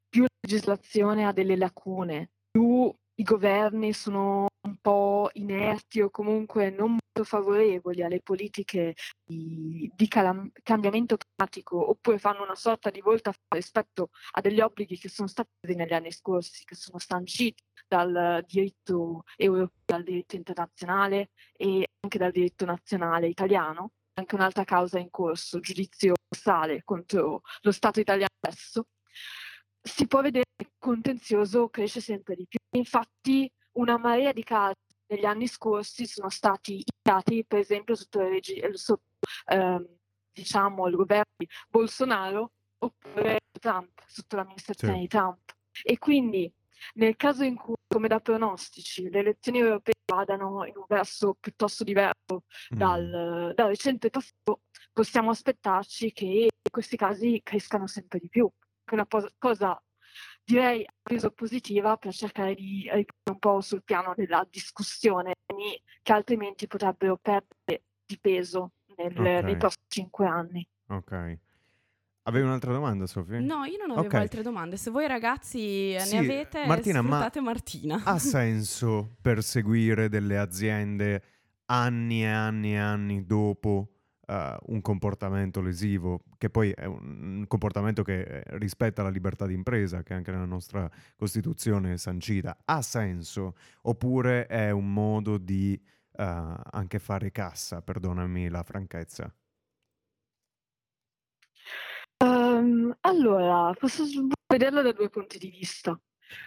[0.08, 6.70] più la legislazione ha delle lacune, più i governi sono un po' inerti o comunque
[6.70, 13.00] non molto favorevoli alle politiche di, di calam- cambiamento climatico oppure fanno una sorta di
[13.00, 18.44] volta rispetto a degli obblighi che sono stati negli anni scorsi, che sono sanciti dal
[18.46, 23.92] diritto europeo, dal diritto internazionale e anche dal diritto nazionale italiano.
[24.18, 28.86] Anche un'altra causa in corso, giudizio sale contro lo Stato italiano adesso.
[29.82, 32.58] Si può vedere che il contenzioso cresce sempre di più.
[32.78, 34.74] Infatti, una marea di casi
[35.08, 39.04] negli anni scorsi sono stati iniziati, per esempio, sotto, il regi- eh, sotto
[39.48, 39.86] ehm,
[40.32, 45.00] diciamo, il governo di Bolsonaro oppure Trump, sotto l'amministrazione Sì.
[45.00, 45.54] di Trump.
[45.82, 46.50] E quindi,
[46.94, 51.84] nel caso in cui, come da pronostici, le elezioni europee vadano in un verso piuttosto
[51.84, 52.78] diverso Mm.
[52.78, 54.62] dal, dal recente passato,
[54.92, 58.50] possiamo aspettarci che questi casi crescano sempre di più.
[58.84, 59.06] È una
[59.38, 59.80] cosa
[60.44, 65.34] direi a positiva per cercare di riportare un po' sul piano della discussione
[66.02, 69.42] che altrimenti potrebbero perdere di peso nel, Ok.
[69.42, 70.68] nei prossimi cinque anni.
[70.88, 71.38] Ok.
[72.28, 73.38] Avevi un'altra domanda, Sofì?
[73.38, 74.14] No, io non avevo Ok.
[74.14, 74.76] altre domande.
[74.76, 78.02] Se voi ragazzi Sì, ne avete, Martina, ma sfruttate Martina.
[78.04, 81.22] Ha senso perseguire delle aziende
[81.66, 83.90] anni e anni e anni dopo
[84.26, 89.54] eh, un comportamento lesivo, che poi è un, comportamento che eh, rispetta la libertà di
[89.54, 92.58] impresa, che anche nella nostra Costituzione è sancita.
[92.64, 93.54] Ha senso?
[93.82, 95.80] Oppure è un modo di
[96.18, 99.32] eh, anche fare cassa, perdonami la franchezza?
[102.18, 104.04] Ehm, allora, posso
[104.46, 105.98] vederlo da due punti di vista.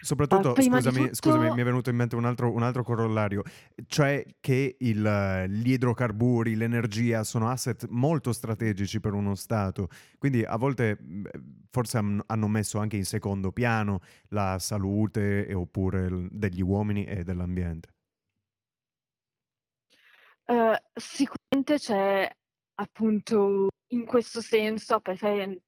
[0.01, 3.43] Soprattutto, di scusami, tutto- scusami, mi è venuto in mente un altro, un altro corollario,
[3.87, 9.87] cioè che il, gli idrocarburi, l'energia sono asset molto strategici per uno Stato,
[10.17, 11.29] quindi a volte mh,
[11.71, 17.23] forse han- hanno messo anche in secondo piano la salute e oppure degli uomini e
[17.23, 17.93] dell'ambiente.
[20.45, 22.29] Eh, sicuramente c'è
[22.75, 25.61] appunto in questo senso sono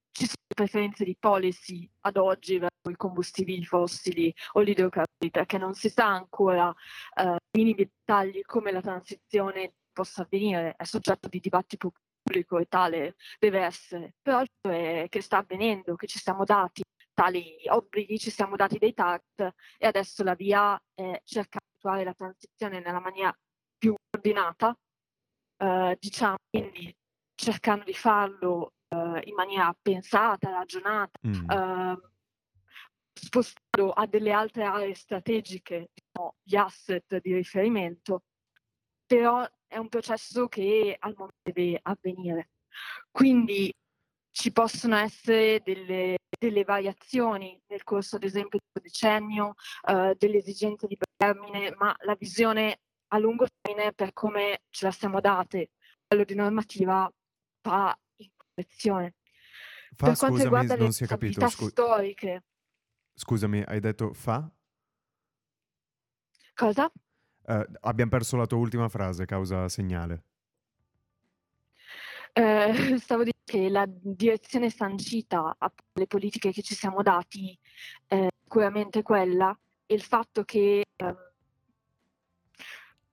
[0.54, 5.88] preferenze di policy ad oggi verso i combustibili fossili o gli idrocarburi perché non si
[5.88, 6.72] sa ancora
[7.16, 11.92] eh, nei minimi dettagli come la transizione possa avvenire, è soggetto di dibattito
[12.22, 16.82] pubblico e tale deve essere, però è che sta avvenendo, che ci siamo dati
[17.12, 22.04] tali obblighi, ci siamo dati dei target e adesso la via è cercare di attuare
[22.04, 23.36] la transizione nella maniera
[23.76, 24.76] più ordinata,
[25.58, 26.94] eh, diciamo, quindi
[27.34, 28.81] cercando di farlo eh,
[29.24, 31.50] in maniera pensata, ragionata, Mm.
[31.50, 32.00] eh,
[33.14, 38.24] spostando a delle altre aree strategiche diciamo, gli asset di riferimento,
[39.06, 42.50] però è un processo che al momento deve avvenire.
[43.10, 43.72] Quindi
[44.30, 49.54] ci possono essere delle, delle variazioni nel corso, ad esempio, del decennio,
[49.86, 54.90] eh, delle esigenze di termine, ma la visione a lungo termine, per come ce la
[54.90, 55.70] siamo date
[56.08, 57.12] a livello di normativa,
[57.62, 57.96] va
[58.62, 59.14] in direzione.
[59.94, 62.44] Fa, per quanto scusami, riguarda le non si è capito, stabilità scu- storiche,
[63.14, 64.50] scusami, hai detto fa?
[66.54, 66.90] cosa?
[67.44, 70.24] Eh, abbiamo perso la tua ultima frase, causa segnale.
[72.32, 77.58] Eh, stavo dicendo che la direzione sancita alle politiche che ci siamo dati
[78.06, 81.32] è sicuramente quella e il fatto che ehm,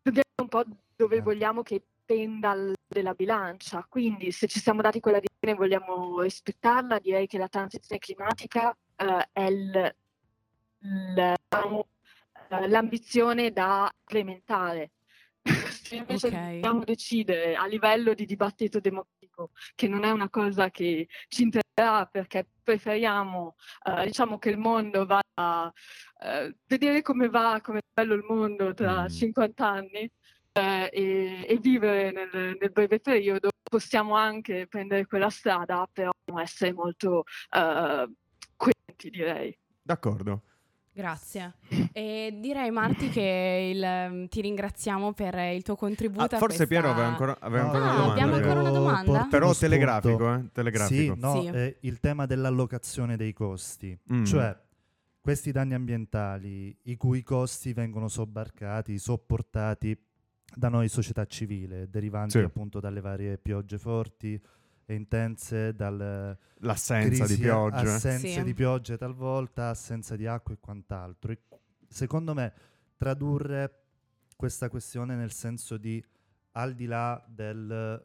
[0.01, 0.63] dobbiamo un po'
[0.95, 1.21] dove Eh.
[1.21, 1.83] vogliamo che
[2.13, 7.27] penda l- della bilancia, quindi se ci siamo dati quella direzione e vogliamo rispettarla, direi
[7.27, 9.95] che la transizione climatica eh, è il-
[10.81, 11.35] il-
[12.49, 14.91] eh, l'ambizione da implementare.
[15.85, 16.33] Se invece Ok.
[16.33, 22.07] dobbiamo decidere a livello di dibattito democratico, che non è una cosa che ci interesserà
[22.07, 23.55] perché preferiamo
[23.85, 25.71] eh, diciamo che il mondo va a
[26.21, 29.07] eh, vedere come va, come è bello il mondo tra Mm.
[29.07, 30.11] 50 anni
[30.59, 36.73] eh, e, e vivere nel, nel breve periodo, possiamo anche prendere quella strada, però essere
[36.73, 38.09] molto eh,
[38.55, 39.57] coerenti, direi.
[39.81, 40.43] D'accordo.
[40.91, 41.53] Grazie.
[41.93, 46.23] E direi Marti che il- ti ringraziamo per il tuo contributo.
[46.23, 48.11] Ah, a forse Piero aveva questa- ancora, aveva No, ancora Ah, una domanda.
[48.21, 49.27] abbiamo ancora una domanda?
[49.29, 50.49] Però telegrafico, eh?
[50.51, 51.13] Telegrafico.
[51.13, 51.47] Sì, no, Sì.
[51.47, 53.97] eh, il tema dell'allocazione dei costi.
[54.13, 54.23] Mm.
[54.25, 54.57] Cioè,
[55.21, 59.97] questi danni ambientali, i cui costi vengono sobbarcati, sopportati
[60.55, 62.43] da noi società civile, derivanti Sì.
[62.43, 64.41] appunto dalle varie piogge forti
[64.85, 67.75] e intense, dal L'assenza di piogge.
[67.89, 68.43] assenze Sì.
[68.43, 71.31] di piogge talvolta, assenza di acqua e quant'altro.
[71.31, 71.39] E
[71.87, 72.53] secondo me
[72.97, 73.83] tradurre
[74.35, 76.03] questa questione nel senso di
[76.53, 78.03] al di là del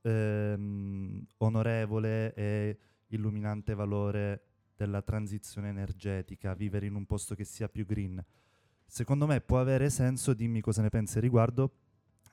[0.00, 2.78] ehm, onorevole e
[3.08, 4.42] illuminante valore
[4.74, 8.24] della transizione energetica, vivere in un posto che sia più green,
[8.92, 11.76] secondo me può avere senso, dimmi cosa ne pensi al riguardo,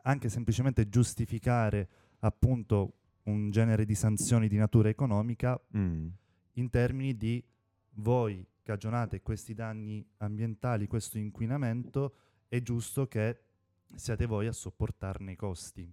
[0.01, 1.88] anche semplicemente giustificare
[2.20, 6.07] appunto un genere di sanzioni di natura economica Mm.
[6.55, 7.41] in termini di
[7.91, 12.14] voi cagionate questi danni ambientali, questo inquinamento,
[12.49, 13.39] è giusto che
[13.95, 15.89] siate voi a sopportarne i costi.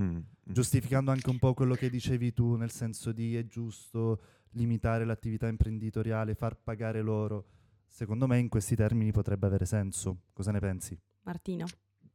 [0.00, 0.18] Mm.
[0.44, 5.46] Giustificando anche un po' quello che dicevi tu, nel senso di è giusto limitare l'attività
[5.46, 7.48] imprenditoriale, far pagare loro.
[7.88, 10.22] Secondo me in questi termini potrebbe avere senso.
[10.32, 11.64] Cosa ne pensi, Martina.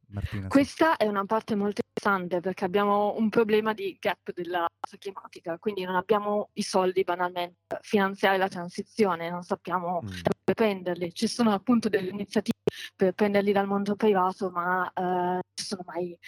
[0.08, 0.42] Martina?
[0.42, 0.48] sì.
[0.48, 4.66] Questa è una parte molto interessante perché abbiamo un problema di gap della
[4.98, 10.06] climatica, quindi non abbiamo i soldi banalmente per finanziare la transizione, non sappiamo Mm.
[10.08, 11.14] da dove prenderli.
[11.14, 12.58] Ci sono appunto delle iniziative
[12.94, 16.18] per prenderli dal mondo privato, ma eh, non ci sono mai eh,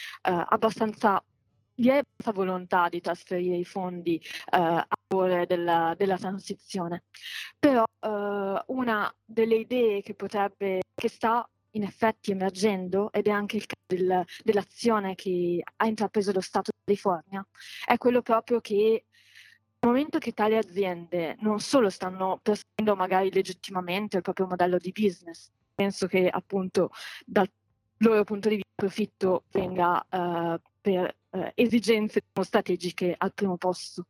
[0.48, 1.22] abbastanza
[1.76, 7.04] vi è questa volontà di trasferire i fondi eh, a favore della, della, transizione.
[7.58, 13.56] Però eh, una delle idee che potrebbe, che sta in effetti emergendo, ed è anche
[13.56, 17.44] il caso del, dell'azione che ha intrapreso lo Stato di California,
[17.84, 19.04] è quello proprio che
[19.80, 24.92] nel momento che tali aziende non solo stanno perseguendo magari legittimamente il proprio modello di
[24.92, 26.90] business, penso che appunto
[27.26, 27.50] dal
[27.98, 34.04] loro punto di vista il profitto venga uh, per uh, esigenze strategiche al primo posto.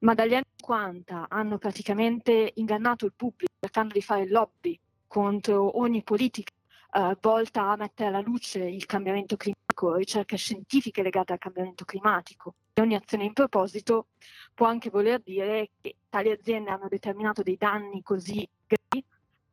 [0.00, 4.78] Ma dagli anni 50 hanno praticamente ingannato il pubblico cercando di fare lobby
[5.08, 6.52] contro ogni politica
[6.92, 12.54] uh, volta a mettere alla luce il cambiamento climatico, ricerche scientifiche legate al cambiamento climatico.
[12.72, 14.06] E ogni azione in proposito
[14.54, 19.04] può anche voler dire che tali aziende hanno determinato dei danni così gravi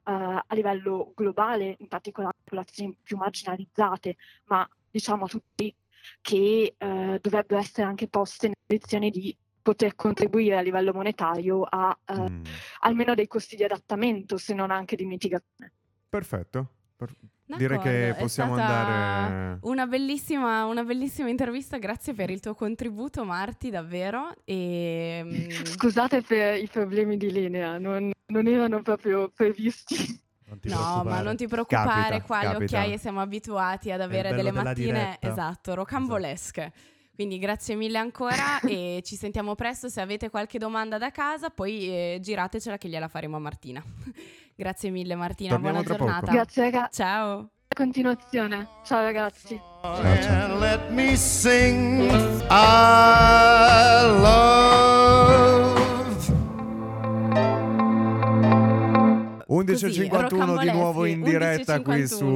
[0.04, 0.12] uh,
[0.46, 5.74] a livello globale, in particolare a popolazioni più marginalizzate, ma diciamo a tutti
[6.22, 11.98] che uh, dovrebbero essere anche poste in condizioni di poter contribuire a livello monetario a
[12.08, 12.44] uh, mm.
[12.82, 15.72] almeno dei costi di adattamento, se non anche di mitigazione.
[16.10, 16.68] Perfetto.
[16.96, 17.12] Per...
[17.46, 19.60] Direi che possiamo andare.
[19.64, 24.34] Una bellissima, una bellissima, intervista, grazie per il tuo contributo, Marti, davvero.
[24.44, 25.22] E...
[25.24, 30.22] Mm, Scusate per i problemi di linea, non, non erano proprio previsti.
[30.64, 32.60] No, ma non ti preoccupare, capita, qua capita.
[32.60, 36.62] gli occhiaie siamo abituati ad avere delle mattine, esatto, rocambolesche.
[36.62, 36.92] Esatto.
[37.16, 39.88] Quindi grazie mille ancora e ci sentiamo presto.
[39.88, 43.84] Se avete qualche domanda da casa, poi eh, giratecela che gliela faremo a Martina.
[44.56, 46.32] grazie mille Martina, Torniamo buona giornata.
[46.32, 47.02] Grazie ragazzi.
[47.02, 47.50] Ciao.
[47.74, 48.68] Continuazione.
[48.84, 49.60] Ciao ragazzi.
[49.82, 50.60] Ciao, ciao.
[50.60, 52.10] Let me sing
[52.50, 55.73] I love
[59.54, 62.34] 11.51 di nuovo in diretta qui su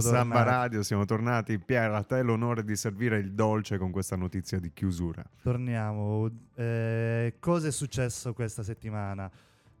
[0.00, 0.82] Samba Radio.
[0.82, 1.58] Siamo tornati.
[1.58, 5.24] Pier, a te l'onore di servire il dolce con questa notizia di chiusura.
[5.42, 6.28] Torniamo.
[6.54, 9.30] Eh, cosa è successo questa settimana?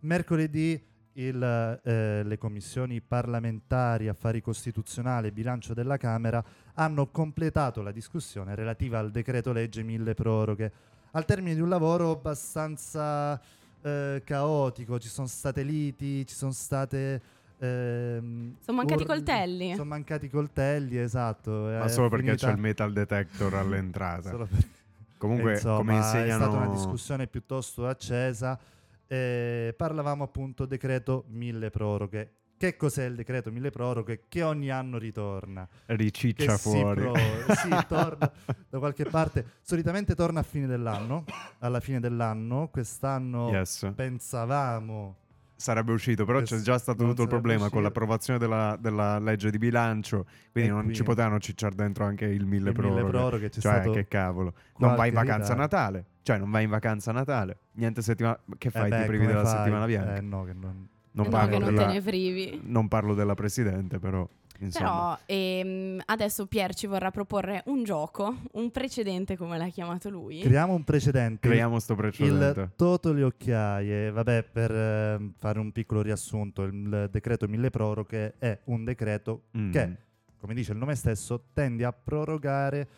[0.00, 0.82] Mercoledì
[1.12, 8.54] il, eh, le commissioni parlamentari affari costituzionali e bilancio della Camera hanno completato la discussione
[8.54, 10.72] relativa al decreto legge mille proroghe.
[11.10, 13.38] Al termine di un lavoro abbastanza
[13.82, 17.20] eh, caotico, ci sono state liti, ci sono state...
[17.58, 19.72] Ehm, sono mancati i coltelli.
[19.72, 21.50] Sono mancati i coltelli, esatto.
[21.50, 22.46] Ma solo perché finita...
[22.46, 24.30] c'è il metal detector all'entrata.
[24.30, 24.48] per...
[25.18, 26.44] Comunque, Insomma, come insegnano...
[26.44, 28.58] è stata una discussione piuttosto accesa.
[29.06, 34.98] Eh, parlavamo appunto decreto mille proroghe che cos'è il decreto mille proroghe che ogni anno
[34.98, 35.66] ritorna?
[35.86, 37.10] Riciccia fuori.
[37.46, 38.30] Si, sì, torna
[38.68, 39.44] da qualche parte.
[39.62, 41.24] Solitamente torna a fine dell'anno.
[41.60, 42.68] Alla fine dell'anno.
[42.68, 43.90] Quest'anno yes.
[43.94, 45.16] pensavamo
[45.58, 47.74] sarebbe uscito, però c'è già stato tutto il problema uscito.
[47.74, 50.94] con l'approvazione della, della, legge di bilancio, quindi e non qui.
[50.94, 53.00] ci potevano cicciare dentro anche il mille il proroghe.
[53.00, 54.54] Mille proroghe cioè, che cavolo.
[54.78, 58.38] Non vai in vacanza a Natale, cioè non vai in vacanza a Natale, niente settimana...
[58.56, 59.56] Che fai, eh beh, ti privi della fai?
[59.56, 60.16] settimana bianca?
[60.16, 60.88] Eh no, che non...
[61.18, 64.26] Non, no, parlo, non della, non parlo della presidente, però.
[64.60, 65.18] Insomma.
[65.24, 70.40] Però ehm, adesso Pier ci vorrà proporre un gioco, un precedente come l'ha chiamato lui.
[70.40, 71.48] Creiamo un precedente.
[71.48, 72.60] Creiamo sto precedente.
[72.60, 78.34] Il Toto le occhiaie, vabbè, per eh, fare un piccolo riassunto, il decreto mille proroghe
[78.38, 79.72] è un decreto mm.
[79.72, 79.96] che,
[80.38, 82.88] come dice il nome stesso, tende a prorogare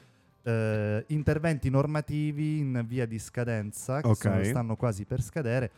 [0.43, 4.33] eh, interventi normativi in via di scadenza, che okay.
[4.33, 5.71] sono, stanno quasi per scadere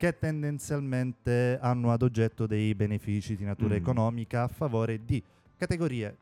[0.00, 3.76] che tendenzialmente hanno ad oggetto dei benefici di natura mm.
[3.76, 5.22] economica a favore di
[5.58, 6.16] categorie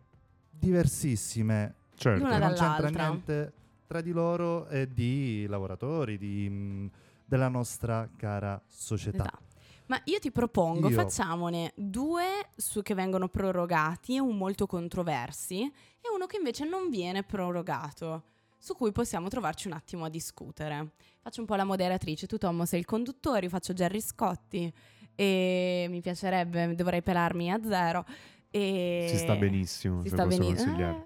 [0.51, 2.27] diversissime, certo.
[2.27, 3.53] che non c'entra niente
[3.87, 6.91] tra di loro e di lavoratori di, mh,
[7.25, 9.27] della nostra cara società.
[9.27, 9.43] Esatto.
[9.87, 10.97] Ma io ti propongo, io.
[10.97, 17.23] facciamone due su che vengono prorogati, un molto controversi e uno che invece non viene
[17.23, 18.25] prorogato
[18.59, 20.91] su cui possiamo trovarci un attimo a discutere.
[21.21, 24.73] Faccio un po' la moderatrice, tu Tommo sei il conduttore, io faccio Jerry Scotti
[25.15, 28.05] e mi piacerebbe, dovrei pelarmi a zero.
[28.51, 30.79] E si sta benissimo, si sta benissimo.
[30.79, 31.05] Eh,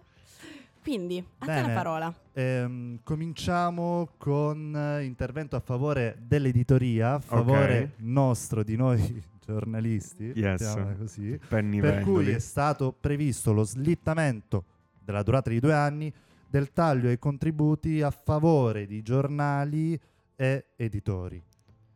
[0.83, 2.15] quindi, a Bene, te la parola.
[2.33, 7.91] Ehm, cominciamo con eh, intervento a favore dell'editoria, a favore okay.
[7.99, 10.97] nostro, di noi giornalisti, yes.
[10.99, 12.03] così, per Vendoli.
[12.03, 14.65] cui è stato previsto lo slittamento
[15.01, 16.13] della durata di due anni
[16.53, 19.99] del taglio ai contributi a favore di giornali
[20.37, 21.43] e editori.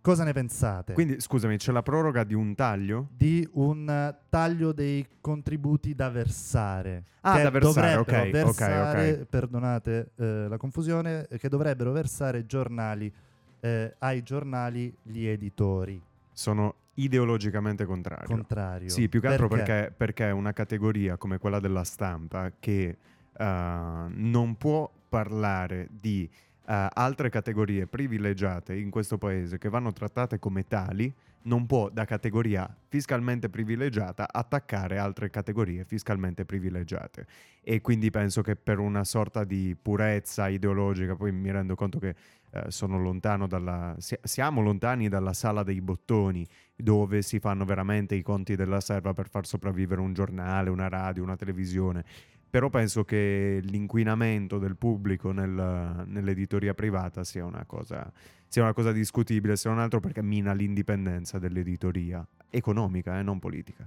[0.00, 0.94] Cosa ne pensate?
[0.94, 3.08] Quindi, scusami, c'è la proroga di un taglio?
[3.14, 7.04] Di un taglio dei contributi da versare.
[7.20, 13.12] Ah, da versare, ok, versare, okay, Perdonate eh, la confusione, che dovrebbero versare giornali
[13.60, 16.00] eh, ai giornali gli editori.
[16.32, 18.26] Sono ideologicamente contrario.
[18.26, 18.88] Contrario.
[18.88, 22.96] Sì, più che altro perché, perché, perché è una categoria come quella della stampa che
[23.44, 26.28] non può parlare di
[26.68, 31.12] eh, altre categorie privilegiate in questo paese che vanno trattate come tali,
[31.42, 37.26] non può da categoria fiscalmente privilegiata attaccare altre categorie fiscalmente privilegiate.
[37.62, 42.14] E quindi penso che per una sorta di purezza ideologica, poi mi rendo conto che
[42.50, 48.14] eh, sono lontano dalla, si- siamo lontani dalla sala dei bottoni dove si fanno veramente
[48.14, 52.04] i conti della serva per far sopravvivere un giornale, una radio, una televisione.
[52.48, 58.10] Però penso che l'inquinamento del pubblico nel- nell'editoria privata sia una, cosa,
[58.48, 63.86] sia una cosa discutibile, se non altro perché mina l'indipendenza dell'editoria economica e non politica,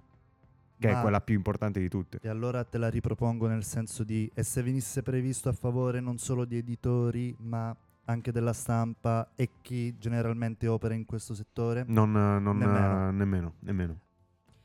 [0.78, 2.20] che Ma- è quella più importante di tutte.
[2.22, 6.18] E allora te la ripropongo nel senso di e se venisse previsto a favore non
[6.18, 11.86] solo di editori ma anche della stampa e chi generalmente opera in questo settore?
[11.88, 13.12] Non, non- Nemmeno.
[13.12, 13.99] nemmeno, nemmeno.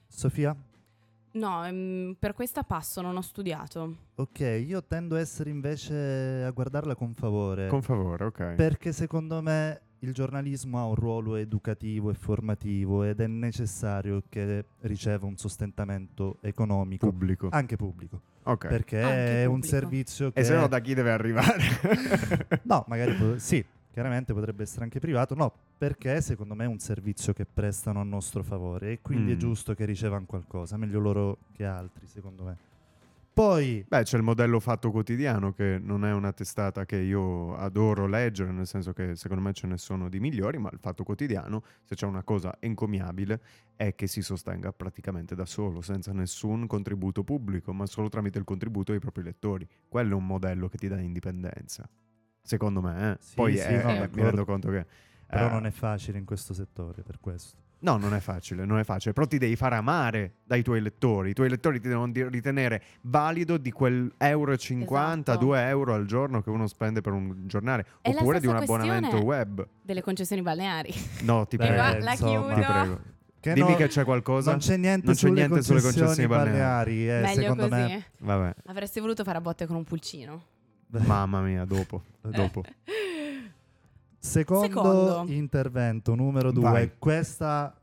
[0.08, 0.54] Sofia?
[1.34, 3.96] No, ehm, per questa passo non ho studiato.
[4.16, 7.66] Ok, io tendo a essere invece a guardarla con favore.
[7.66, 8.54] Con favore, ok.
[8.54, 14.64] Perché secondo me il giornalismo ha un ruolo educativo e formativo ed è necessario che
[14.82, 17.48] riceva un sostentamento economico, Pubblico.
[17.50, 18.68] anche pubblico, Ok.
[18.68, 19.74] perché Anche è un pubblico.
[19.76, 20.40] servizio che...
[20.40, 21.62] E se no da chi deve arrivare?
[22.62, 23.64] No, magari po- sì,
[23.94, 28.02] chiaramente potrebbe essere anche privato, no, perché secondo me è un servizio che prestano a
[28.02, 29.38] nostro favore e quindi è Mm.
[29.38, 32.56] giusto che ricevano qualcosa, meglio loro che altri, secondo me.
[33.32, 38.06] Poi Beh, c'è il modello Fatto Quotidiano che non è una testata che io adoro
[38.06, 41.62] leggere, nel senso che secondo me ce ne sono di migliori, ma il Fatto Quotidiano,
[41.84, 43.40] se c'è una cosa encomiabile,
[43.76, 48.44] è che si sostenga praticamente da solo, senza nessun contributo pubblico, ma solo tramite il
[48.44, 49.66] contributo dei propri lettori.
[49.88, 51.88] Quello è un modello che ti dà indipendenza.
[52.46, 53.16] Secondo me, eh.
[53.20, 54.22] Sì, Poi sì, eh, no, mi d'accordo.
[54.22, 54.86] rendo conto che...
[55.26, 57.56] però eh, non è facile in questo settore per questo.
[57.78, 61.30] No, non è facile, non è facile, però ti devi fare amare dai tuoi lettori.
[61.30, 65.46] I tuoi lettori ti devono ritenere valido di quel euro e 50, Esatto.
[65.46, 69.18] 2 euro al giorno che uno spende per un giornale, È oppure di un abbonamento
[69.18, 69.66] web.
[69.82, 70.94] Delle concessioni balneari.
[71.22, 72.72] No, ti Beh, prego, la insomma, ti chiudo.
[72.72, 73.00] prego.
[73.40, 74.50] Che Dimmi no- che c'è qualcosa.
[74.52, 77.06] Non c'è niente, non c'è sulle, niente sulle concessioni concessioni balneari.
[77.06, 77.80] balneari, eh, Meglio secondo così.
[77.82, 78.04] me.
[78.20, 80.42] Vabbè, Avresti voluto fare a botte con un pulcino.
[81.02, 82.62] Mamma mia, dopo, dopo.
[84.18, 85.24] Secondo, Secondo.
[85.32, 86.90] intervento, numero due, Vai.
[86.98, 87.74] questa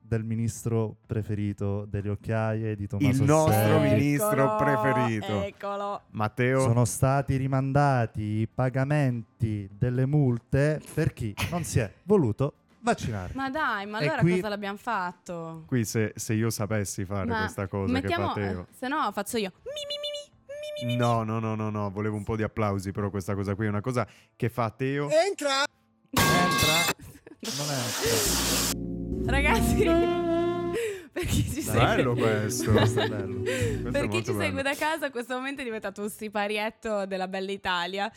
[0.00, 3.90] del ministro preferito delle occhiaie di Tommaso Il nostro Serri.
[3.90, 5.42] ministro Eccolo, preferito.
[5.42, 6.00] Eccolo.
[6.10, 13.32] Matteo, Sono stati rimandati i pagamenti delle multe per chi non si è voluto vaccinare.
[13.34, 15.64] Ma dai, ma allora qui- cosa l'abbiamo fatto?
[15.66, 18.60] qui se, se io sapessi fare Ma questa cosa mettiamo, che fa Teo.
[18.60, 19.50] eh, se no faccio io.
[19.64, 20.14] Mi, mi, mi.
[20.84, 23.68] No, no, no, no, no, volevo un po' di applausi, però questa cosa qui è
[23.68, 24.06] una cosa
[24.36, 25.08] che fa Teo.
[25.10, 25.64] Entra!
[26.10, 26.94] Entra,
[27.56, 29.32] non entra.
[29.32, 29.84] Ragazzi,
[31.12, 32.72] per chi ci segue, Bello questo.
[32.72, 33.40] Questo è bello.
[33.40, 34.62] Questo per chi ci segue bello.
[34.62, 38.12] da casa, questo momento è diventato un siparietto della bella Italia.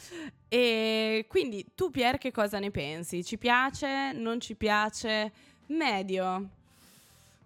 [0.49, 3.23] E quindi tu, Pier, che cosa ne pensi?
[3.23, 4.11] Ci piace?
[4.11, 5.31] Non ci piace?
[5.67, 6.49] Medio.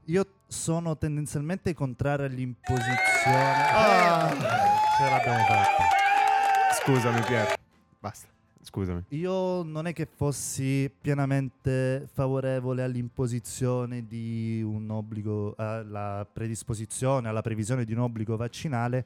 [0.05, 2.97] Io sono tendenzialmente contrario all'imposizione.
[3.25, 4.82] Ah.
[4.95, 5.83] Ce l'abbiamo fatta.
[6.71, 7.55] Scusami, Pier.
[7.99, 8.27] Basta.
[8.61, 9.03] Scusami.
[9.09, 17.85] Io non è che fossi pienamente favorevole all'imposizione di un obbligo, alla predisposizione, alla previsione
[17.85, 19.05] di un obbligo vaccinale,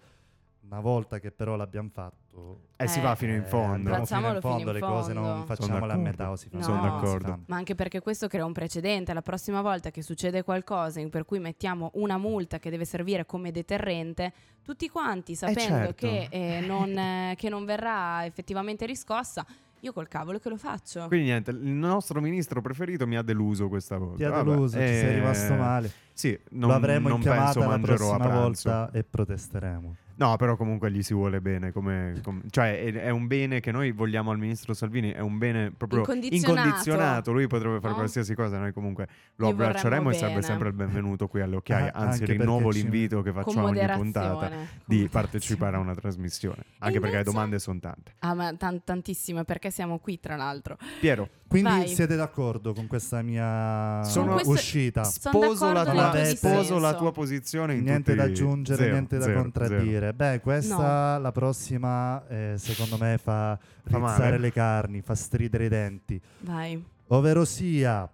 [0.69, 2.65] una volta che però l'abbiamo fatto.
[2.75, 3.93] Eh, si Eh, va fino in eh, fondo.
[3.93, 5.45] andiamo fino in fondo, in le cose non fondo.
[5.45, 6.63] facciamole a metà o si fanno.
[6.63, 7.39] Sono si d'accordo.
[7.47, 9.13] Ma anche perché questo crea un precedente.
[9.13, 13.25] La prossima volta che succede qualcosa in per cui mettiamo una multa che deve servire
[13.25, 15.93] come deterrente, tutti quanti sapendo certo.
[15.95, 19.45] che, eh, non, eh, che non verrà effettivamente riscossa,
[19.79, 21.07] io col cavolo che lo faccio.
[21.07, 24.17] Quindi niente, il nostro ministro preferito mi ha deluso questa volta.
[24.17, 25.91] Ti ha Vabbè, deluso, ci sei eh, rimasto male.
[26.13, 29.95] Sì, non, Lo avremo non in penso chiamata la prossima volta e protesteremo.
[30.19, 33.71] No, però comunque gli si vuole bene, come, com- cioè è, è un bene che
[33.71, 36.59] noi vogliamo al ministro Salvini, è un bene proprio Incondizionato.
[36.59, 37.31] incondizionato.
[37.31, 37.95] Lui potrebbe fare No?
[37.97, 41.89] qualsiasi cosa, noi comunque lo Gli abbracceremo e sarebbe sempre il benvenuto qui alle occhiaie.
[41.89, 44.51] Ah, Anzi, anche rinnovo l'invito che a ogni puntata
[44.85, 46.63] di partecipare a una trasmissione.
[46.79, 48.13] Anche perché le invece- domande sono tante.
[48.19, 50.77] Ah, ma tan- tantissime, perché siamo qui, tra l'altro.
[50.99, 51.87] Piero, Quindi Vai.
[51.87, 55.05] siete d'accordo con questa mia Sono- questo- uscita?
[55.05, 59.17] Sono sposo, la tua, sposo la tua posizione in Niente tutti- da aggiungere, zero, niente
[59.17, 60.06] da zero, contraddire.
[60.13, 65.69] Beh, questa la prossima, eh, secondo me, fa Fa rizzare le carni, fa stridere i
[65.69, 66.19] denti.
[66.39, 66.83] Vai.
[67.07, 68.09] Ovvero sia,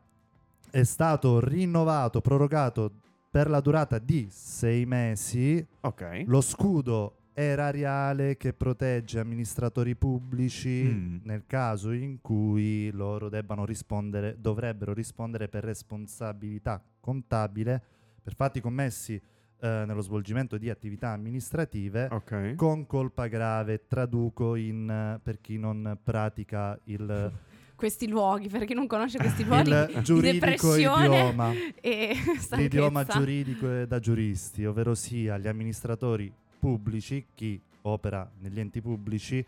[0.69, 2.91] è stato rinnovato, prorogato
[3.29, 5.67] per la durata di sei mesi zero.
[5.81, 6.23] Ok.
[6.27, 11.17] lo scudo erariale che protegge amministratori pubblici Mm.
[11.23, 17.81] nel caso in cui loro debbano rispondere, dovrebbero rispondere per responsabilità contabile
[18.21, 19.19] per fatti commessi
[19.63, 22.55] eh, nello svolgimento di attività amministrative Ok.
[22.55, 27.31] con colpa grave, traduco in, per chi non pratica il,
[27.75, 31.51] Questi luoghi, per chi non conosce questi luoghi, il di giuridico depressione idioma.
[31.81, 32.15] e
[32.51, 39.45] L'idioma giuridico è da giuristi, ovvero sia gli amministratori pubblici, chi opera negli enti pubblici,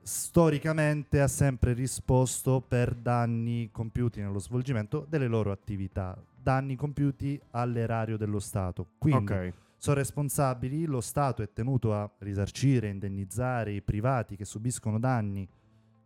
[0.00, 6.16] storicamente ha sempre risposto per danni compiuti nello svolgimento delle loro attività,
[6.46, 8.86] danni compiuti all'erario dello Stato.
[8.98, 9.52] Quindi Ok.
[9.78, 15.48] sono responsabili, lo Stato è tenuto a risarcire, indennizzare i privati che subiscono danni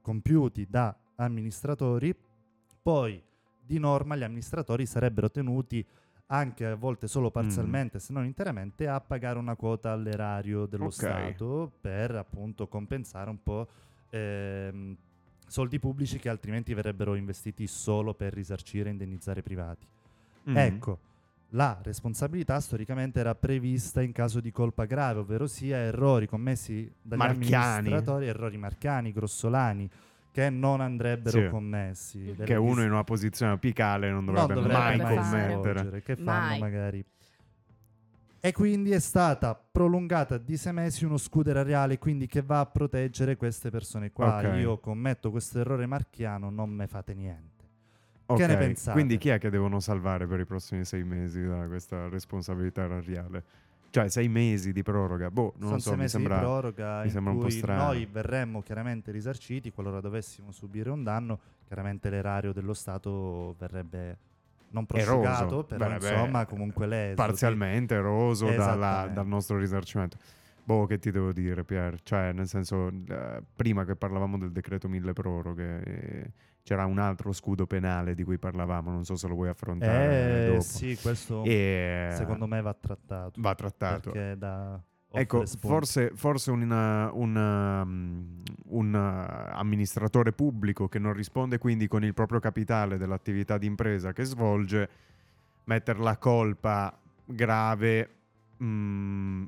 [0.01, 2.17] compiuti da amministratori,
[2.83, 3.23] poi
[3.61, 5.87] di norma gli amministratori sarebbero tenuti
[6.29, 10.93] anche a volte solo parzialmente, se non interamente, a pagare una quota all'erario dello Ok.
[10.95, 13.69] Stato per appunto compensare un po'
[14.09, 14.97] ehm,
[15.47, 19.87] soldi pubblici che altrimenti verrebbero investiti solo per risarcire e indennizzare i privati.
[20.49, 20.57] Mm.
[20.57, 20.99] Ecco,
[21.51, 27.19] la responsabilità storicamente era prevista in caso di colpa grave, ovvero sia errori commessi dagli
[27.19, 27.77] Marchiani.
[27.79, 29.91] amministratori, errori marcani, grossolani,
[30.33, 31.49] che non andrebbero Sì.
[31.49, 32.23] commessi.
[32.25, 35.79] delle Che uno dis- in una posizione apicale non dovrebbe, non dovrebbe mai mai commettere.
[35.81, 36.59] svolgere, che fanno Mai.
[36.61, 37.05] magari.
[38.43, 42.67] E quindi è stata prolungata di sei mesi uno scudo erariale, quindi che va a
[42.67, 44.39] proteggere queste persone qua.
[44.39, 44.57] Ok.
[44.61, 47.60] Io commetto questo errore marchiano, non me fate niente.
[48.31, 48.93] Ok, Che ne pensate?
[48.93, 53.45] Quindi chi è che devono salvare per i prossimi sei mesi da questa responsabilità erariale?
[53.91, 55.31] Cioè, sei mesi di proroga.
[55.33, 56.37] Boh, non Sono so, sei mi mesi sembra...
[56.37, 57.83] di proroga mi sembra un po' strano.
[57.83, 64.19] noi verremmo chiaramente risarciti qualora dovessimo subire un danno, chiaramente l'erario dello Stato verrebbe
[64.73, 65.07] non Eroso.
[65.09, 67.15] prosciugato, però Beh, beh, insomma comunque leso.
[67.17, 70.17] parzialmente eroso dalla- dal nostro risarcimento.
[70.63, 72.01] Boh, che ti devo dire, Pier?
[72.01, 77.33] Cioè, nel senso, eh, prima che parlavamo del decreto mille proroghe, eh, c'era un altro
[77.33, 80.61] scudo penale di cui parlavamo, non so se lo vuoi affrontare Eh, dopo.
[80.61, 83.41] sì, questo E, secondo me va trattato.
[83.41, 84.13] va trattato.
[85.13, 92.05] Ecco, forse, forse un, un, um, un, uh, amministratore pubblico che non risponde quindi con
[92.05, 94.89] il proprio capitale dell'attività di impresa che svolge,
[95.65, 98.09] mettere la colpa grave
[98.63, 99.45] mm,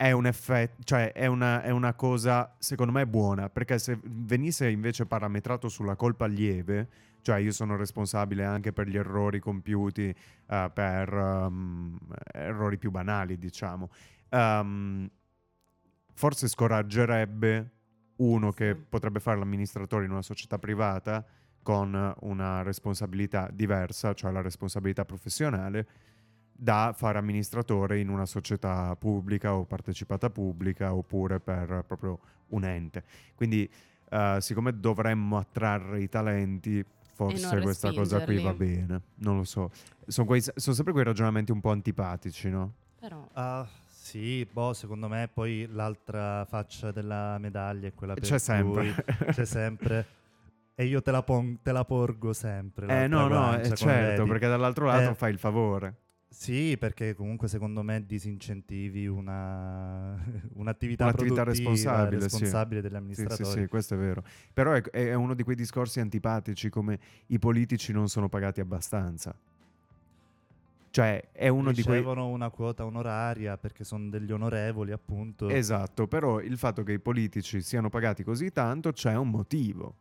[0.00, 4.66] è un effetto, cioè è una, è una cosa secondo me buona, perché se venisse
[4.70, 6.88] invece parametrato sulla colpa lieve,
[7.20, 11.98] cioè io sono responsabile anche per gli errori compiuti, eh, per um,
[12.32, 13.90] errori più banali, diciamo.
[14.30, 15.06] Ehm,
[16.14, 17.70] forse scoraggerebbe
[18.16, 21.22] uno che potrebbe fare l'amministratore in una società privata
[21.62, 25.86] con una responsabilità diversa, cioè la responsabilità professionale,
[26.62, 33.02] da fare amministratore in una società pubblica o partecipata pubblica oppure per proprio un ente.
[33.34, 33.68] Quindi,
[34.10, 36.84] eh, siccome dovremmo attrarre i talenti,
[37.14, 39.00] forse questa cosa qui va bene.
[39.16, 39.70] Non lo so.
[40.06, 42.74] Sono, quei- sono sempre quei ragionamenti un po' antipatici, no?
[43.00, 48.38] Però Ah, sì, boh, secondo me poi l'altra faccia della medaglia è quella per C'è
[48.38, 48.92] sempre.
[48.92, 48.94] cui
[49.32, 50.06] c'è sempre
[50.74, 53.04] e io te la, pon- te la porgo sempre.
[53.04, 55.94] Eh no, no, eh, certo, perché dall'altro lato Eh, fai il favore.
[56.32, 60.12] Sì, perché comunque secondo me disincentivi una,
[60.54, 62.22] un'attività, Un'attività produttiva, responsabile, sì.
[62.22, 63.50] responsabile degli Sì, amministratori.
[63.50, 64.22] sì, sì, questo è vero.
[64.52, 69.34] Però è, è uno di quei discorsi antipatici come i politici non sono pagati abbastanza.
[70.92, 71.98] Cioè, è uno di quei...
[71.98, 75.48] Ricevono una quota onoraria perché sono degli onorevoli, appunto.
[75.48, 79.94] Esatto, però il fatto che i politici siano pagati così tanto c'è un motivo.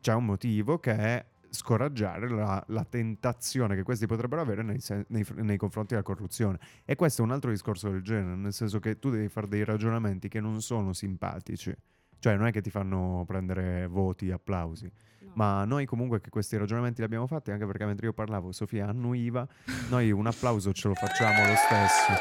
[0.00, 5.04] C'è un motivo che è scoraggiare la, la tentazione che questi potrebbero avere nei, sen-
[5.08, 6.58] nei nei confronti della corruzione.
[6.84, 9.64] E questo è un altro discorso del genere, nel senso che tu devi fare dei
[9.64, 11.74] ragionamenti che non sono simpatici.
[12.18, 14.90] Cioè, non è che ti fanno prendere voti, applausi.
[15.20, 15.30] no.
[15.34, 18.88] Ma noi comunque che questi ragionamenti li abbiamo fatti, anche perché mentre io parlavo Sofia
[18.88, 19.46] annuiva,
[19.88, 22.12] noi un applauso ce lo facciamo lo stesso.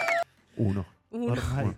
[0.56, 0.86] Uno.
[1.10, 1.32] Uno.
[1.32, 1.76] Ormai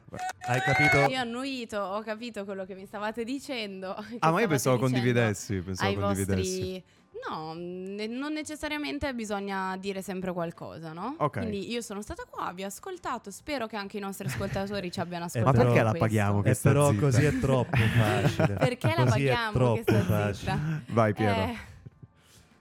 [0.47, 0.97] hai capito?
[1.09, 3.95] Io ho annuito, ho capito quello che mi stavate dicendo.
[4.19, 6.59] Ah, ma io pensavo dicendo condividessi, pensavo ai condividessi.
[6.59, 6.83] vostri...
[7.29, 11.15] No, ne- non necessariamente bisogna dire sempre qualcosa, no?
[11.19, 11.37] Ok.
[11.39, 14.99] Quindi io sono stata qua, vi ho ascoltato, spero che anche i nostri ascoltatori ci
[14.99, 15.65] abbiano Eh, Ma ascoltato.
[15.65, 16.07] perché la questo.
[16.07, 17.01] paghiamo che Eh, sta però zitta?
[17.01, 18.53] così è troppo facile.
[18.55, 20.33] Perché la Così è paghiamo che troppo sta facile.
[20.33, 20.59] zitta?
[20.93, 21.41] Vai Piero.
[21.41, 21.55] Eh,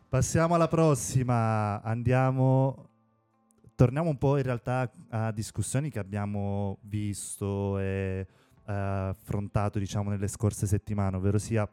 [0.09, 1.81] Passiamo alla prossima.
[1.83, 2.87] Andiamo.
[3.77, 8.27] Torniamo un po' in realtà a discussioni che abbiamo visto e
[8.67, 11.67] eh, affrontato, diciamo, nelle scorse settimane, ovvero sia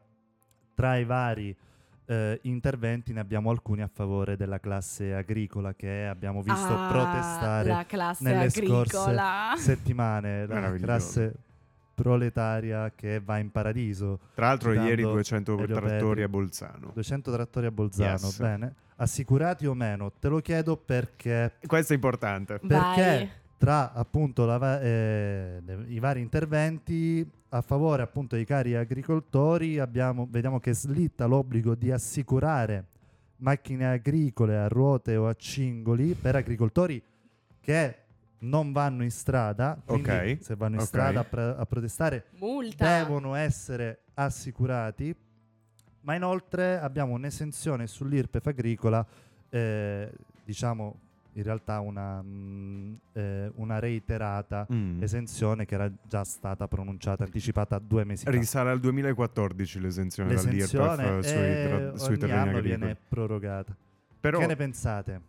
[0.73, 1.53] tra i vari
[2.07, 7.85] eh, interventi ne abbiamo alcuni a favore della classe agricola che abbiamo visto ah, protestare
[8.19, 9.53] nelle scorse agricola.
[9.57, 11.33] settimane, la classe
[11.93, 14.19] proletaria che va in paradiso.
[14.35, 16.91] Tra l'altro ieri 200 Elio trattori a Bolzano.
[16.93, 18.39] 200 trattori a Bolzano, Yes.
[18.39, 18.73] bene.
[18.97, 20.11] Assicurati o meno?
[20.19, 22.59] Te lo chiedo perché Questo è importante.
[22.59, 23.29] perché Vai.
[23.57, 30.27] tra appunto la va- eh, i vari interventi a favore appunto dei cari agricoltori abbiamo,
[30.29, 32.85] vediamo che slitta l'obbligo di assicurare
[33.37, 37.01] macchine agricole a ruote o a cingoli per agricoltori
[37.61, 37.95] che
[38.39, 40.87] non vanno in strada, quindi Ok, se vanno in ok.
[40.87, 42.99] strada a, pre- a protestare Multa.
[42.99, 45.15] devono essere assicurati,
[46.01, 49.05] ma inoltre abbiamo un'esenzione sull'IRPEF agricola,
[49.49, 50.11] eh,
[50.43, 50.99] diciamo
[51.37, 55.01] in realtà una, mm, eh, una reiterata Mm.
[55.03, 58.31] esenzione che era già stata pronunciata, anticipata due mesi fa.
[58.31, 62.67] Risale al 2014 l'esenzione, L'esenzione dall'IRPEF sui, e tra- sui terreni anno agricoli.
[62.79, 63.75] viene prorogata.
[64.19, 65.21] Però Che ne pensate?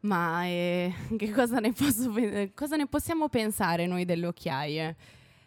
[0.00, 2.12] Ma eh, che cosa ne, posso
[2.54, 4.96] cosa ne possiamo pensare noi delle occhiaie?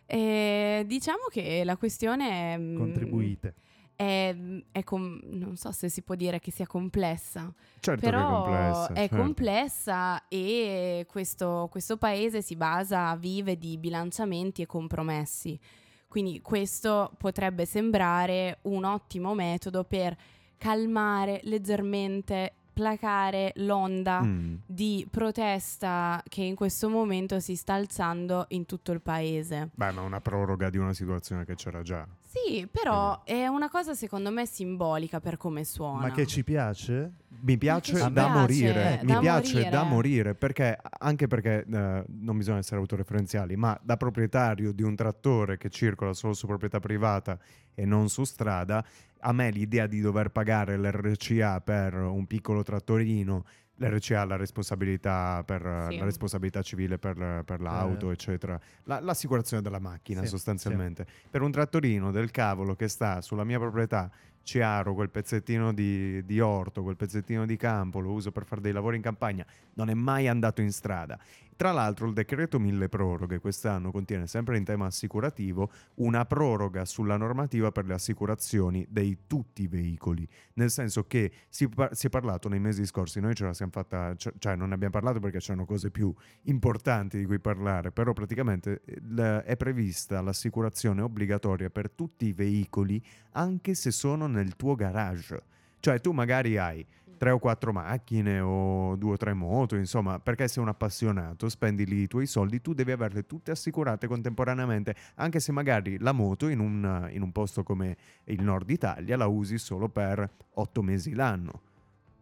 [0.05, 3.53] Eh, diciamo che la questione è, mm, Contribuite.
[3.95, 4.35] È,
[4.71, 8.87] è com- non so se si può dire che sia complessa, certo però è complessa.
[8.93, 9.15] è certo.
[9.15, 15.59] complessa e questo, questo paese si basa, vive di bilanciamenti e compromessi.
[16.07, 20.15] Quindi questo potrebbe sembrare un ottimo metodo per
[20.57, 24.55] calmare leggermente, placare l'onda Mm.
[24.65, 29.69] di protesta che in questo momento si sta alzando in tutto il paese.
[29.73, 32.05] Beh, ma una proroga di una situazione che c'era già.
[32.35, 36.01] Sì, però è una cosa secondo me simbolica per come suona.
[36.01, 37.13] Ma che ci piace?
[37.39, 39.69] Mi piace da piace, morire, mi da piace morire.
[39.69, 44.95] da morire perché anche perché eh, non bisogna essere autoreferenziali, ma da proprietario di un
[44.95, 47.37] trattore che circola solo su proprietà privata
[47.73, 48.83] e non su strada,
[49.19, 53.45] a me l'idea di dover pagare l'RCA per un piccolo trattorino,
[53.77, 55.97] l'RCA ha la responsabilità per Sì.
[55.97, 58.13] la responsabilità civile per, per l'auto, Eh.
[58.13, 61.05] eccetera, La- l'assicurazione della macchina Sì, sostanzialmente.
[61.29, 64.09] Per un trattorino del cavolo che sta sulla mia proprietà
[64.43, 68.73] Ciaro, quel pezzettino di, di orto, quel pezzettino di campo, lo uso per fare dei
[68.73, 71.17] lavori in campagna, non è mai andato in strada.
[71.57, 77.15] Tra l'altro il decreto mille proroghe quest'anno contiene sempre in tema assicurativo una proroga sulla
[77.15, 82.09] normativa per le assicurazioni dei tutti i veicoli, nel senso che si, par- si è
[82.09, 85.39] parlato nei mesi scorsi, noi ce la siamo fatta, cioè non ne abbiamo parlato perché
[85.39, 91.89] c'erano cose più importanti di cui parlare, però praticamente eh, è prevista l'assicurazione obbligatoria per
[91.89, 93.01] tutti i veicoli
[93.31, 95.41] anche se sono nel tuo garage.
[95.79, 96.85] Cioè tu magari hai
[97.17, 101.85] tre o quattro macchine o due o tre moto, insomma, perché sei un appassionato, spendi
[101.85, 106.47] lì i tuoi soldi, tu devi averle tutte assicurate contemporaneamente, anche se magari la moto
[106.47, 111.13] in un, in un posto come il nord Italia la usi solo per otto mesi
[111.13, 111.61] l'anno.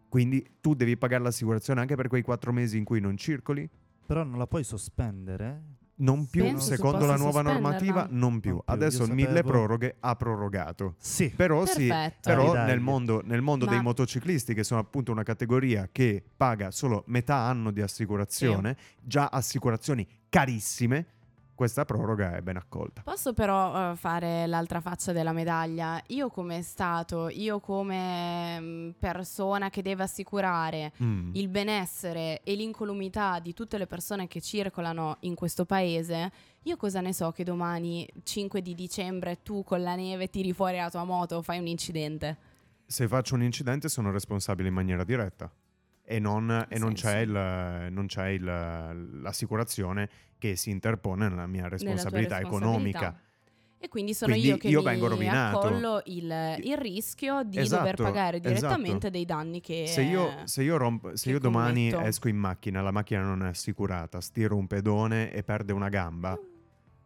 [0.10, 3.68] Quindi tu devi pagare l'assicurazione anche per quei quattro mesi in cui non circoli?
[4.06, 5.62] Però non la puoi sospendere?
[5.96, 8.52] Non più, Penso secondo la nuova normativa, non più.
[8.52, 10.96] Non più, Adesso il mille proroghe ha prorogato.
[10.98, 11.30] Sì.
[11.30, 11.88] Però, sì,
[12.22, 12.66] però Dai, dai.
[12.68, 17.36] nel mondo, nel mondo dei motociclisti, che sono appunto una categoria che paga solo metà
[17.36, 21.06] anno di assicurazione, già assicurazioni carissime,
[21.64, 23.04] questa proroga è ben accolta.
[23.04, 26.02] Posso però eh, fare l'altra faccia della medaglia?
[26.08, 31.32] Io come Stato, io come mm, persona che deve assicurare Mm.
[31.36, 36.32] il benessere e l'incolumità di tutte le persone che circolano in questo paese,
[36.64, 40.78] io cosa ne so che domani 5 di dicembre tu con la neve tiri fuori
[40.78, 42.38] la tua moto o fai un incidente?
[42.86, 45.50] Se faccio un incidente sono responsabile in maniera diretta.
[46.06, 51.64] E non, e non c'è, il- non c'è il- l'assicurazione che si interpone nella mia
[51.64, 53.00] Nella tua responsabilità economica.
[53.00, 53.32] responsabilità.
[53.84, 55.60] E quindi sono Quindi io che io mi vengo rovinato.
[55.60, 59.10] accollo il, il rischio di Esatto, dover pagare direttamente esatto.
[59.10, 59.88] dei danni che...
[59.88, 62.08] Se io, se io romp- se io domani commetto.
[62.10, 66.38] esco in macchina, la macchina non è assicurata, stiro un pedone e perde una gamba,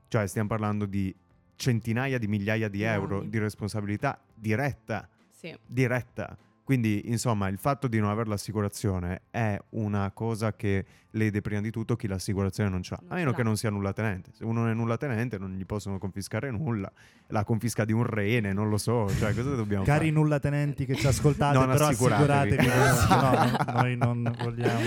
[0.08, 1.14] cioè stiamo parlando di
[1.56, 3.30] centinaia di migliaia di euro anni.
[3.30, 5.58] di responsabilità diretta, Sì.
[5.66, 6.38] diretta.
[6.68, 10.86] Quindi, insomma, il fatto di non avere l'assicurazione è una cosa che
[11.18, 12.98] lede prima di tutto chi l'assicurazione non c'ha.
[13.02, 14.32] Non A meno che non sia nulla tenente.
[14.34, 16.90] Se uno non è nulla tenente non gli possono confiscare nulla.
[17.28, 19.10] La confisca di un rene, non lo so.
[19.20, 20.12] Cioè, cosa dobbiamo Cari fare?
[20.12, 22.68] nullatenenti che ci ascoltate, Non però assicuratevi.
[22.68, 23.66] assicuratevi.
[23.66, 24.80] no, no, noi non vogliamo.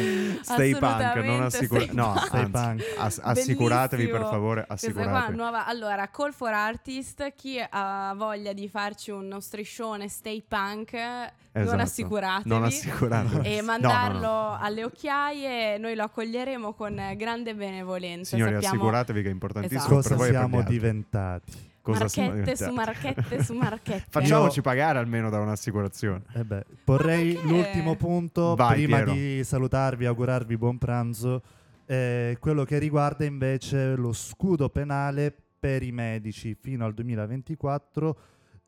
[0.43, 1.91] Stay punk, non assicuratevi.
[1.91, 2.27] stay No, punk.
[2.27, 2.83] Stay anzi, punk.
[2.99, 5.37] ass- assicuratevi per favore, qua assicuratevi.
[5.37, 5.67] nuova.
[5.67, 11.83] Allora, Call for Artist, chi ha voglia di farci uno striscione Stay Punk, non Esatto.
[11.83, 12.49] assicuratevi.
[12.49, 13.47] Non assicuratevi.
[13.49, 14.59] E No, mandarlo no, no.
[14.61, 18.37] alle occhiaie, noi lo accoglieremo con grande benevolenza.
[18.37, 20.15] Signori, Sappiamo assicuratevi che è importantissimo Esatto.
[20.15, 21.69] Cosa e siamo diventati?
[21.83, 24.05] Cosa marchette su marchette su marchette.
[24.11, 26.23] Facciamoci Io- pagare almeno da un'assicurazione.
[26.35, 27.49] Eh beh, porrei perché?
[27.49, 29.13] l'ultimo punto Vai, prima Piero.
[29.13, 31.43] di salutarvi, augurarvi buon pranzo.
[31.87, 38.19] eh, quello che riguarda invece lo scudo penale per i medici fino al 2024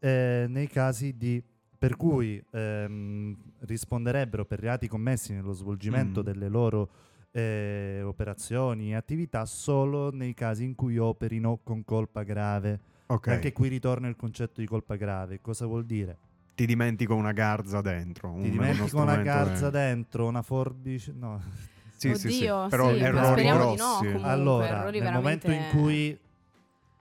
[0.01, 1.41] eh, nei casi di
[1.79, 6.25] per cui ehm, risponderebbero per reati commessi nello svolgimento Mm.
[6.25, 6.89] delle loro
[7.33, 12.79] eh, operazioni e attività solo nei casi in cui operino con colpa grave.
[13.07, 13.27] Ok.
[13.27, 15.41] E Anche qui ritorna il concetto di colpa grave.
[15.41, 16.17] Cosa vuol dire?
[16.55, 18.31] Ti dimentico una garza dentro.
[18.35, 21.13] Ti un- dimentico una garza è- dentro, una forbice.
[21.17, 21.41] No.
[21.97, 22.37] Sì, sì, sì.
[22.47, 24.05] Oddio, Però sì, errori speriamo di no, grossi.
[24.07, 24.29] comunque.
[24.31, 26.19] allora, errori nel momento in veramente- cui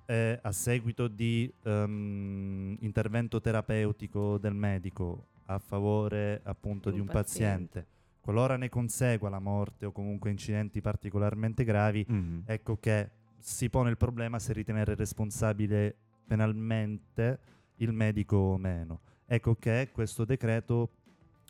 [0.05, 7.07] eh, a seguito di ehm, intervento terapeutico del medico a favore appunto Un di un
[7.07, 7.65] paziente.
[7.79, 7.87] paziente,
[8.21, 12.43] qualora ne consegua la morte o comunque incidenti particolarmente gravi, Mhm.
[12.45, 13.09] ecco che
[13.39, 15.95] si pone il problema se ritenere responsabile
[16.27, 17.39] penalmente
[17.77, 18.99] il medico o meno.
[19.25, 20.89] Ecco che questo decreto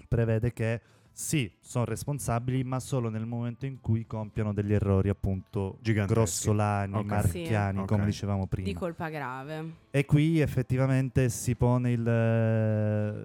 [0.08, 0.82] prevede che
[1.14, 6.14] sì, sono responsabili, ma solo nel momento in cui compiano degli errori appunto Giganteschi.
[6.14, 7.06] grossolani, Ok.
[7.06, 7.86] marchiani, Sì.
[7.86, 8.06] come Ok.
[8.08, 8.68] dicevamo prima.
[8.70, 9.72] Di colpa grave.
[9.92, 12.04] E qui effettivamente si pone il...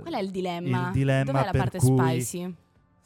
[0.00, 0.86] Qual è il dilemma?
[0.86, 2.54] Il dilemma Dov'è la per parte cui spicy?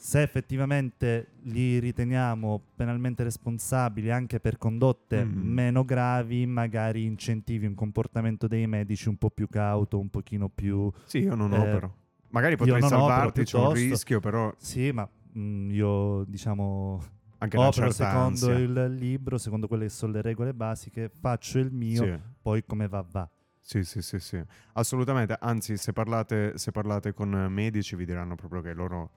[0.02, 5.52] Se effettivamente li riteniamo penalmente responsabili anche per condotte Mm.
[5.52, 10.90] meno gravi, magari incentivi un comportamento dei medici un po' più cauto, un pochino più...
[11.04, 11.96] Sì, io non Eh, opero.
[12.30, 17.02] Magari potrei salvarti, c'è un rischio, però Sì, ma mm, io diciamo
[17.38, 18.54] anche opero secondo ansia.
[18.54, 22.18] il libro, secondo quelle che sono le regole basiche, faccio il mio, Sì.
[22.40, 23.28] poi come va va.
[23.60, 24.42] Sì, sì, sì, sì,
[24.72, 25.36] assolutamente.
[25.38, 29.10] Anzi, se parlate, se parlate con medici vi diranno proprio che loro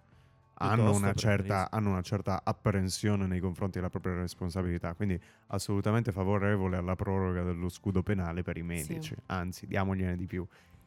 [0.56, 4.94] hanno una, certa, hanno una certa apprensione nei confronti della propria responsabilità.
[4.94, 9.16] Quindi assolutamente favorevole alla proroga dello scudo penale per i medici.
[9.28, 10.46] Anzi, diamogliene di più.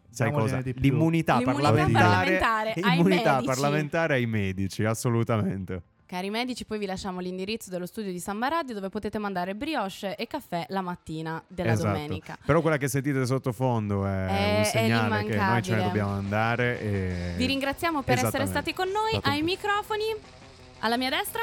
[0.08, 0.62] Sai cosa?
[0.62, 0.72] più.
[0.76, 5.82] L'immunità, L'immunità parlamentare, parlamentare ai immunità parlamentare ai medici, assolutamente.
[6.06, 10.14] Cari medici, poi vi lasciamo l'indirizzo dello studio di Samba Radio dove potete mandare brioche
[10.14, 11.88] e caffè la mattina della Esatto.
[11.88, 12.38] domenica.
[12.46, 16.12] Però quella che sentite sottofondo è, È- un è segnale che noi ce ne dobbiamo
[16.12, 16.80] andare.
[16.80, 17.32] E...
[17.36, 19.18] Vi ringraziamo per essere stati con noi.
[19.20, 20.04] Ai microfoni,
[20.78, 21.40] alla mia destra,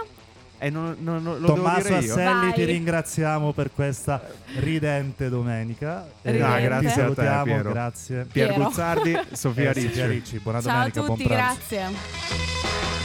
[0.60, 1.96] E non, non- non- lo Tommaso?
[1.96, 2.54] Asselli, Vai.
[2.54, 4.26] ti ringraziamo per questa
[4.60, 6.08] ridente domenica.
[6.22, 6.56] Ridente.
[6.58, 7.70] ti grazie a te, salutiamo, Piero.
[7.72, 8.24] grazie.
[8.32, 8.54] Pier.
[8.54, 9.88] Guzzardi, Sofia Eh, Ricci.
[9.90, 11.60] Sofia Ricci, buona ciao a domenica, buon tutti, pranzo.
[11.68, 13.03] grazie.